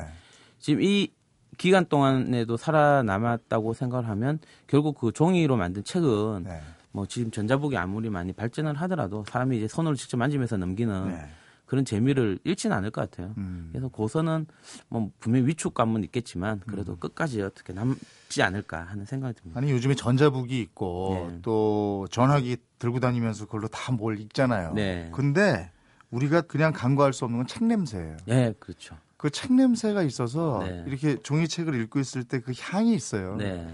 지금 0.57 0.81
이 0.81 1.11
기간 1.59 1.85
동안에도 1.85 2.57
살아남았다고 2.57 3.73
생각을 3.73 4.07
하면 4.09 4.39
결국 4.65 4.97
그 4.97 5.11
종이로 5.11 5.57
만든 5.57 5.83
책은 5.83 6.43
네. 6.45 6.61
뭐 6.91 7.05
지금 7.05 7.29
전자북이 7.29 7.77
아무리 7.77 8.09
많이 8.09 8.33
발전을 8.33 8.73
하더라도 8.81 9.23
사람이 9.27 9.57
이제 9.57 9.67
손으로 9.67 9.95
직접 9.95 10.17
만지면서 10.17 10.57
넘기는 10.57 11.09
네. 11.09 11.27
그런 11.65 11.85
재미를 11.85 12.39
잃지는 12.45 12.75
않을 12.77 12.89
것 12.91 13.01
같아요. 13.11 13.33
음. 13.37 13.69
그래서 13.71 13.89
고서는 13.89 14.47
뭐 14.87 15.11
분명히 15.19 15.45
위축감은 15.47 16.03
있겠지만 16.05 16.61
그래도 16.65 16.93
음. 16.93 16.97
끝까지 16.99 17.41
어떻게 17.43 17.73
남지 17.73 18.41
않을까 18.41 18.81
하는 18.85 19.05
생각이 19.05 19.35
듭니다. 19.35 19.59
아니 19.59 19.69
요즘에 19.71 19.93
전자북이 19.95 20.59
있고 20.61 21.27
네. 21.29 21.39
또 21.43 22.07
전화기 22.09 22.57
들고 22.79 22.99
다니면서 23.01 23.45
그걸로 23.45 23.67
다 23.67 23.91
뭘 23.91 24.17
읽잖아요. 24.19 24.73
네. 24.73 25.09
근데 25.13 25.69
우리가 26.09 26.41
그냥 26.41 26.71
간과할 26.73 27.11
수 27.13 27.25
없는 27.25 27.39
건 27.39 27.45
책 27.47 27.65
냄새예요. 27.65 28.17
예, 28.29 28.53
그렇죠. 28.59 28.95
그 29.19 29.29
책 29.29 29.53
냄새가 29.53 30.01
있어서 30.03 30.63
네. 30.65 30.83
이렇게 30.87 31.21
종이책을 31.21 31.75
읽고 31.81 31.99
있을 31.99 32.23
때 32.23 32.39
그 32.39 32.53
향이 32.57 32.93
있어요. 32.95 33.35
네, 33.35 33.67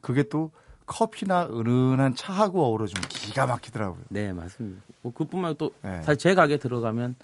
그게 0.00 0.24
또 0.24 0.50
커피나 0.86 1.46
은은한 1.46 2.16
차하고 2.16 2.64
어우러지면 2.64 3.08
기가 3.08 3.46
막히더라고요. 3.46 4.02
네 4.08 4.32
맞습니다. 4.32 4.82
뭐 5.02 5.12
그뿐만 5.12 5.54
또 5.56 5.70
네. 5.82 6.02
사실 6.02 6.16
제 6.18 6.34
가게 6.34 6.56
들어가면 6.56 7.14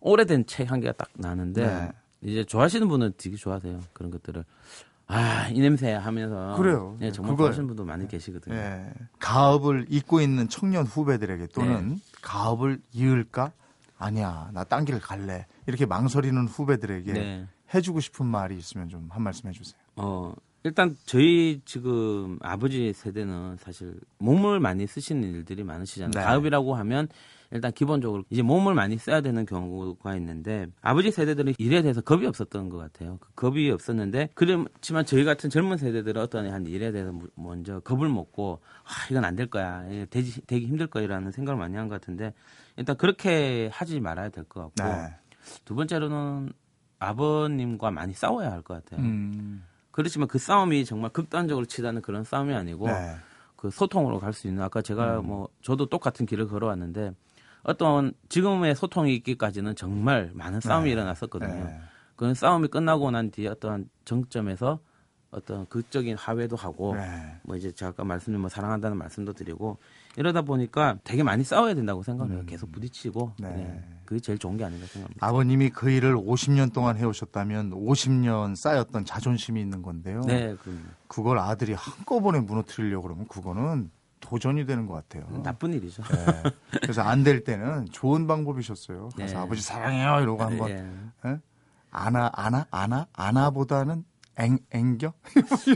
오래된 0.00 0.46
책한 0.46 0.80
개가 0.80 0.92
딱 0.92 1.08
나는데 1.14 1.66
네. 1.66 1.92
이제 2.20 2.44
좋아하시는 2.44 2.86
분은 2.86 3.14
되게 3.16 3.36
좋아하세요 3.36 3.80
그런 3.94 4.10
것들을. 4.10 4.44
아, 5.06 5.48
이 5.48 5.60
냄새 5.60 5.92
하면서. 5.92 6.56
그래요. 6.56 6.96
예, 7.02 7.12
정말. 7.12 7.36
좋아하시는 7.36 7.66
분도 7.66 7.84
많이 7.84 8.06
계시거든요. 8.08 8.54
예. 8.54 8.92
가업을 9.18 9.86
잊고 9.88 10.20
있는 10.20 10.48
청년 10.48 10.84
후배들에게 10.86 11.48
또는 11.54 11.88
네. 11.90 11.96
가업을 12.22 12.80
이을까? 12.92 13.52
아니야, 14.02 14.50
나 14.52 14.64
딴 14.64 14.84
길 14.84 14.98
갈래. 15.00 15.46
이렇게 15.66 15.86
망설이는 15.86 16.46
후배들에게 16.48 17.12
네. 17.12 17.46
해주고 17.74 18.00
싶은 18.00 18.26
말이 18.26 18.56
있으면 18.56 18.88
좀 18.88 19.08
한 19.10 19.22
말씀 19.22 19.48
해주세요. 19.48 19.80
어, 19.96 20.34
일단 20.64 20.96
저희 21.06 21.60
지금 21.64 22.38
아버지 22.40 22.92
세대는 22.92 23.56
사실 23.58 23.94
몸을 24.18 24.60
많이 24.60 24.86
쓰시는 24.86 25.22
일들이 25.34 25.64
많으시잖아요. 25.64 26.12
네. 26.12 26.20
가업이라고 26.24 26.74
하면 26.76 27.08
일단 27.54 27.70
기본적으로 27.72 28.24
이제 28.30 28.40
몸을 28.40 28.72
많이 28.74 28.96
써야 28.96 29.20
되는 29.20 29.44
경우가 29.44 30.16
있는데 30.16 30.68
아버지 30.80 31.10
세대들은 31.10 31.54
일에 31.58 31.82
대해서 31.82 32.00
겁이 32.00 32.26
없었던 32.26 32.70
것 32.70 32.78
같아요. 32.78 33.18
그 33.20 33.28
겁이 33.34 33.70
없었는데 33.70 34.30
그렇지만 34.34 35.04
저희 35.04 35.24
같은 35.24 35.50
젊은 35.50 35.76
세대들은 35.76 36.22
어떤 36.22 36.50
한 36.50 36.64
일에 36.66 36.92
대해서 36.92 37.12
무- 37.12 37.28
먼저 37.34 37.80
겁을 37.80 38.08
먹고 38.08 38.60
아 38.84 38.90
이건 39.10 39.24
안 39.26 39.36
될 39.36 39.48
거야, 39.48 39.84
되지, 40.08 40.40
되기 40.46 40.66
힘들 40.66 40.86
거야라는 40.86 41.30
생각을 41.32 41.58
많이 41.58 41.76
한 41.76 41.88
것 41.88 42.00
같은데 42.00 42.32
일단 42.76 42.96
그렇게 42.96 43.68
하지 43.72 44.00
말아야 44.00 44.28
될 44.30 44.44
것 44.44 44.72
같고 44.74 44.82
네. 44.92 45.14
두 45.64 45.74
번째로는 45.74 46.52
아버님과 46.98 47.90
많이 47.90 48.12
싸워야 48.14 48.50
할 48.52 48.62
것 48.62 48.82
같아요. 48.84 49.04
음, 49.04 49.64
그렇지만 49.90 50.28
그 50.28 50.38
싸움이 50.38 50.84
정말 50.84 51.10
극단적으로 51.10 51.66
치닫는 51.66 52.02
그런 52.02 52.24
싸움이 52.24 52.54
아니고 52.54 52.86
네. 52.86 53.16
그 53.56 53.70
소통으로 53.70 54.18
갈 54.20 54.32
수 54.32 54.46
있는 54.48 54.62
아까 54.62 54.82
제가 54.82 55.20
뭐 55.22 55.48
저도 55.62 55.86
똑같은 55.86 56.26
길을 56.26 56.48
걸어왔는데 56.48 57.12
어떤 57.64 58.12
지금의 58.28 58.74
소통이 58.74 59.14
있기까지는 59.16 59.76
정말 59.76 60.30
많은 60.34 60.60
싸움이 60.60 60.86
네. 60.86 60.92
일어났었거든요. 60.92 61.64
네. 61.64 61.80
그런 62.16 62.34
싸움이 62.34 62.68
끝나고 62.68 63.10
난 63.10 63.30
뒤에 63.30 63.48
어떤 63.48 63.88
정점에서 64.04 64.80
어떤 65.30 65.66
극적인 65.66 66.16
화해도 66.16 66.56
하고 66.56 66.94
네. 66.94 67.36
뭐 67.42 67.56
이제 67.56 67.70
제가 67.72 67.90
아까 67.90 68.04
말씀드린 68.04 68.40
뭐 68.40 68.48
사랑한다는 68.50 68.96
말씀도 68.98 69.32
드리고 69.32 69.78
이러다 70.16 70.42
보니까 70.42 70.98
되게 71.04 71.22
많이 71.22 71.42
싸워야 71.44 71.74
된다고 71.74 72.02
생각해요. 72.02 72.44
계속 72.46 72.70
부딪히고 72.72 73.32
네. 73.38 73.48
네. 73.48 73.84
그게 74.04 74.20
제일 74.20 74.38
좋은 74.38 74.56
게 74.56 74.64
아닌가 74.64 74.86
생각합니다. 74.86 75.26
아버님이 75.26 75.70
그 75.70 75.90
일을 75.90 76.16
50년 76.16 76.72
동안 76.72 76.98
해오셨다면 76.98 77.70
50년 77.70 78.54
쌓였던 78.56 79.04
자존심이 79.06 79.60
있는 79.60 79.80
건데요. 79.80 80.20
네, 80.26 80.54
그럼 80.62 80.84
그걸 81.08 81.38
아들이 81.38 81.72
한꺼번에 81.72 82.40
무너뜨리려고 82.40 83.04
그러면 83.04 83.26
그거는 83.26 83.90
도전이 84.20 84.66
되는 84.66 84.86
것 84.86 84.94
같아요. 84.94 85.24
나쁜 85.42 85.72
일이죠. 85.72 86.02
네. 86.04 86.50
그래서 86.82 87.02
안 87.02 87.24
될 87.24 87.42
때는 87.44 87.86
좋은 87.90 88.26
방법이셨어요. 88.26 89.08
그래서 89.16 89.34
네. 89.34 89.40
아버지 89.40 89.62
사랑해요 89.62 90.20
이러고 90.20 90.42
한번 90.42 90.70
예. 90.70 90.86
예? 91.26 91.38
안아 91.90 92.30
안아 92.34 92.66
안아 92.70 93.06
안아보다는 93.12 94.04
앵 94.38 94.58
앵겨 94.70 95.12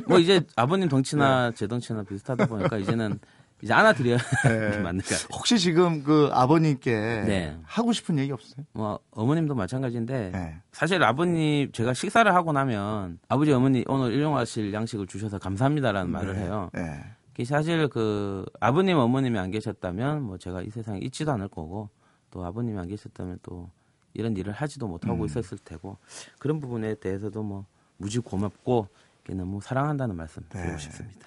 뭐 0.08 0.18
이제 0.18 0.40
아버님 0.56 0.88
덩치나 0.88 1.52
제 1.52 1.66
덩치나 1.66 2.04
비슷하다 2.04 2.46
보니까 2.46 2.78
이제는 2.78 3.18
이제 3.62 3.72
안아드려야 3.72 4.18
네. 4.44 4.78
맞는 4.82 5.00
것 5.00 5.08
같아요. 5.08 5.28
혹시 5.32 5.58
지금 5.58 6.02
그 6.02 6.28
아버님께 6.32 6.90
네. 6.92 7.58
하고 7.64 7.92
싶은 7.92 8.18
얘기 8.18 8.30
없어요? 8.32 8.66
뭐 8.72 8.98
어머님도 9.10 9.54
마찬가지인데 9.54 10.30
네. 10.32 10.60
사실 10.72 11.02
아버님 11.02 11.72
제가 11.72 11.94
식사를 11.94 12.32
하고 12.34 12.52
나면 12.52 13.18
아버지 13.28 13.52
어머니 13.52 13.84
오늘 13.86 14.12
일용하실 14.12 14.72
양식을 14.72 15.06
주셔서 15.06 15.38
감사합니다라는 15.38 16.10
말을 16.10 16.36
해요. 16.36 16.70
네. 16.74 17.02
그게 17.28 17.44
사실 17.44 17.88
그 17.88 18.44
아버님 18.60 18.98
어머님이 18.98 19.38
안 19.38 19.50
계셨다면 19.50 20.22
뭐 20.22 20.38
제가 20.38 20.62
이 20.62 20.70
세상에 20.70 20.98
있지도 21.00 21.32
않을 21.32 21.48
거고 21.48 21.88
또 22.30 22.44
아버님이 22.44 22.78
안 22.78 22.88
계셨다면 22.88 23.38
또 23.42 23.70
이런 24.12 24.36
일을 24.36 24.52
하지도 24.52 24.86
못하고 24.86 25.22
음. 25.22 25.26
있었을 25.26 25.58
테고 25.58 25.96
그런 26.38 26.60
부분에 26.60 26.94
대해서도 26.94 27.42
뭐 27.42 27.64
무지 27.96 28.18
고맙고 28.18 28.88
이렇게 29.24 29.38
너무 29.38 29.60
사랑한다는 29.60 30.16
말씀 30.16 30.42
드리고 30.48 30.72
네. 30.72 30.78
싶습니다. 30.78 31.26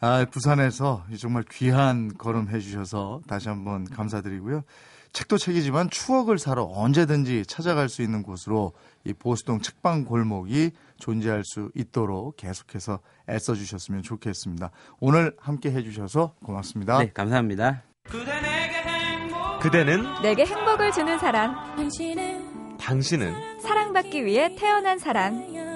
아, 0.00 0.24
부산에서 0.24 1.04
정말 1.18 1.44
귀한 1.50 2.16
걸음 2.16 2.48
해주셔서 2.48 3.20
다시 3.28 3.48
한번 3.48 3.84
감사드리고요. 3.84 4.62
책도 5.12 5.38
책이지만 5.38 5.90
추억을 5.90 6.38
사러 6.38 6.64
언제든지 6.64 7.44
찾아갈 7.46 7.88
수 7.88 8.00
있는 8.00 8.22
곳으로 8.22 8.72
이 9.04 9.12
보수동 9.12 9.60
책방 9.60 10.04
골목이 10.04 10.70
존재할 10.98 11.42
수 11.44 11.70
있도록 11.74 12.36
계속해서 12.36 13.00
애써 13.28 13.54
주셨으면 13.54 14.02
좋겠습니다. 14.02 14.70
오늘 15.00 15.36
함께 15.38 15.70
해주셔서 15.72 16.34
고맙습니다. 16.44 16.98
네, 16.98 17.10
감사합니다. 17.12 17.82
그대는 19.60 20.22
내게 20.22 20.46
행복을 20.46 20.92
주는 20.92 21.18
사람, 21.18 21.54
당신은 22.78 23.60
사랑받기 23.60 24.24
위해 24.24 24.54
태어난 24.56 24.98
사람. 24.98 25.69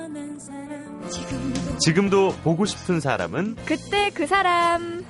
지금도 1.79 2.35
보고 2.43 2.65
싶은 2.65 3.01
사람은 3.01 3.57
그때 3.67 4.11
그 4.11 4.27
사람. 4.27 5.05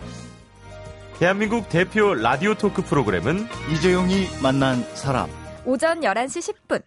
대한민국 1.18 1.68
대표 1.68 2.14
라디오 2.14 2.54
토크 2.54 2.82
프로그램은 2.82 3.46
이재용이 3.72 4.26
만난 4.42 4.82
사람. 4.94 5.28
오전 5.64 6.00
11시 6.00 6.54
10분. 6.68 6.82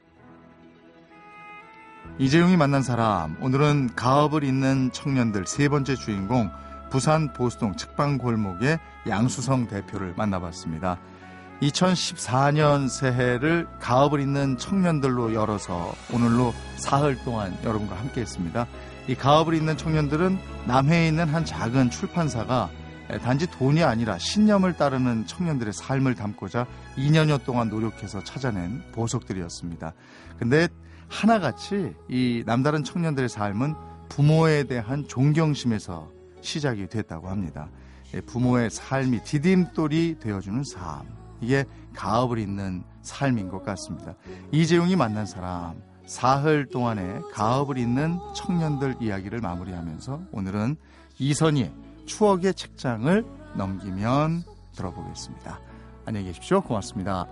이재용이 2.19 2.57
만난 2.57 2.81
사람. 2.81 3.37
오늘은 3.41 3.91
가업을 3.95 4.43
잇는 4.43 4.91
청년들 4.91 5.45
세 5.45 5.69
번째 5.69 5.95
주인공 5.95 6.49
부산 6.89 7.31
보수동 7.33 7.75
측방 7.75 8.17
골목의 8.17 8.79
양수성 9.07 9.67
대표를 9.67 10.13
만나봤습니다. 10.17 10.97
2014년 11.61 12.89
새해를 12.89 13.67
가업을 13.79 14.19
잇는 14.21 14.57
청년들로 14.57 15.33
열어서 15.33 15.93
오늘로 16.13 16.53
사흘 16.77 17.17
동안 17.23 17.57
여러분과 17.63 17.95
함께 17.95 18.21
했습니다. 18.21 18.67
이 19.07 19.15
가업을 19.15 19.53
잇는 19.53 19.77
청년들은 19.77 20.37
남해에 20.67 21.07
있는 21.07 21.29
한 21.29 21.45
작은 21.45 21.89
출판사가 21.89 22.69
단지 23.23 23.47
돈이 23.47 23.83
아니라 23.83 24.17
신념을 24.17 24.73
따르는 24.73 25.27
청년들의 25.27 25.71
삶을 25.71 26.15
담고자 26.15 26.67
2년여 26.97 27.45
동안 27.45 27.69
노력해서 27.69 28.21
찾아낸 28.23 28.83
보석들이었습니다. 28.91 29.93
근데 30.37 30.67
하나같이 31.07 31.93
이 32.09 32.43
남다른 32.45 32.83
청년들의 32.83 33.29
삶은 33.29 33.75
부모에 34.09 34.63
대한 34.65 35.07
존경심에서 35.07 36.11
시작이 36.41 36.87
됐다고 36.87 37.29
합니다. 37.29 37.69
부모의 38.25 38.69
삶이 38.69 39.23
디딤돌이 39.23 40.17
되어주는 40.19 40.63
삶. 40.65 41.05
이게 41.39 41.63
가업을 41.95 42.39
잇는 42.39 42.83
삶인 43.03 43.47
것 43.47 43.63
같습니다. 43.63 44.15
이재용이 44.51 44.95
만난 44.97 45.25
사람, 45.25 45.81
사흘 46.07 46.67
동안의 46.67 47.21
가업을 47.33 47.77
잇는 47.77 48.17
청년들 48.33 48.95
이야기를 49.01 49.41
마무리하면서 49.41 50.21
오늘은 50.31 50.77
이선희의 51.19 51.71
추억의 52.05 52.53
책장을 52.53 53.25
넘기면 53.55 54.43
들어보겠습니다. 54.75 55.59
안녕히 56.05 56.27
계십시오. 56.27 56.61
고맙습니다. 56.61 57.27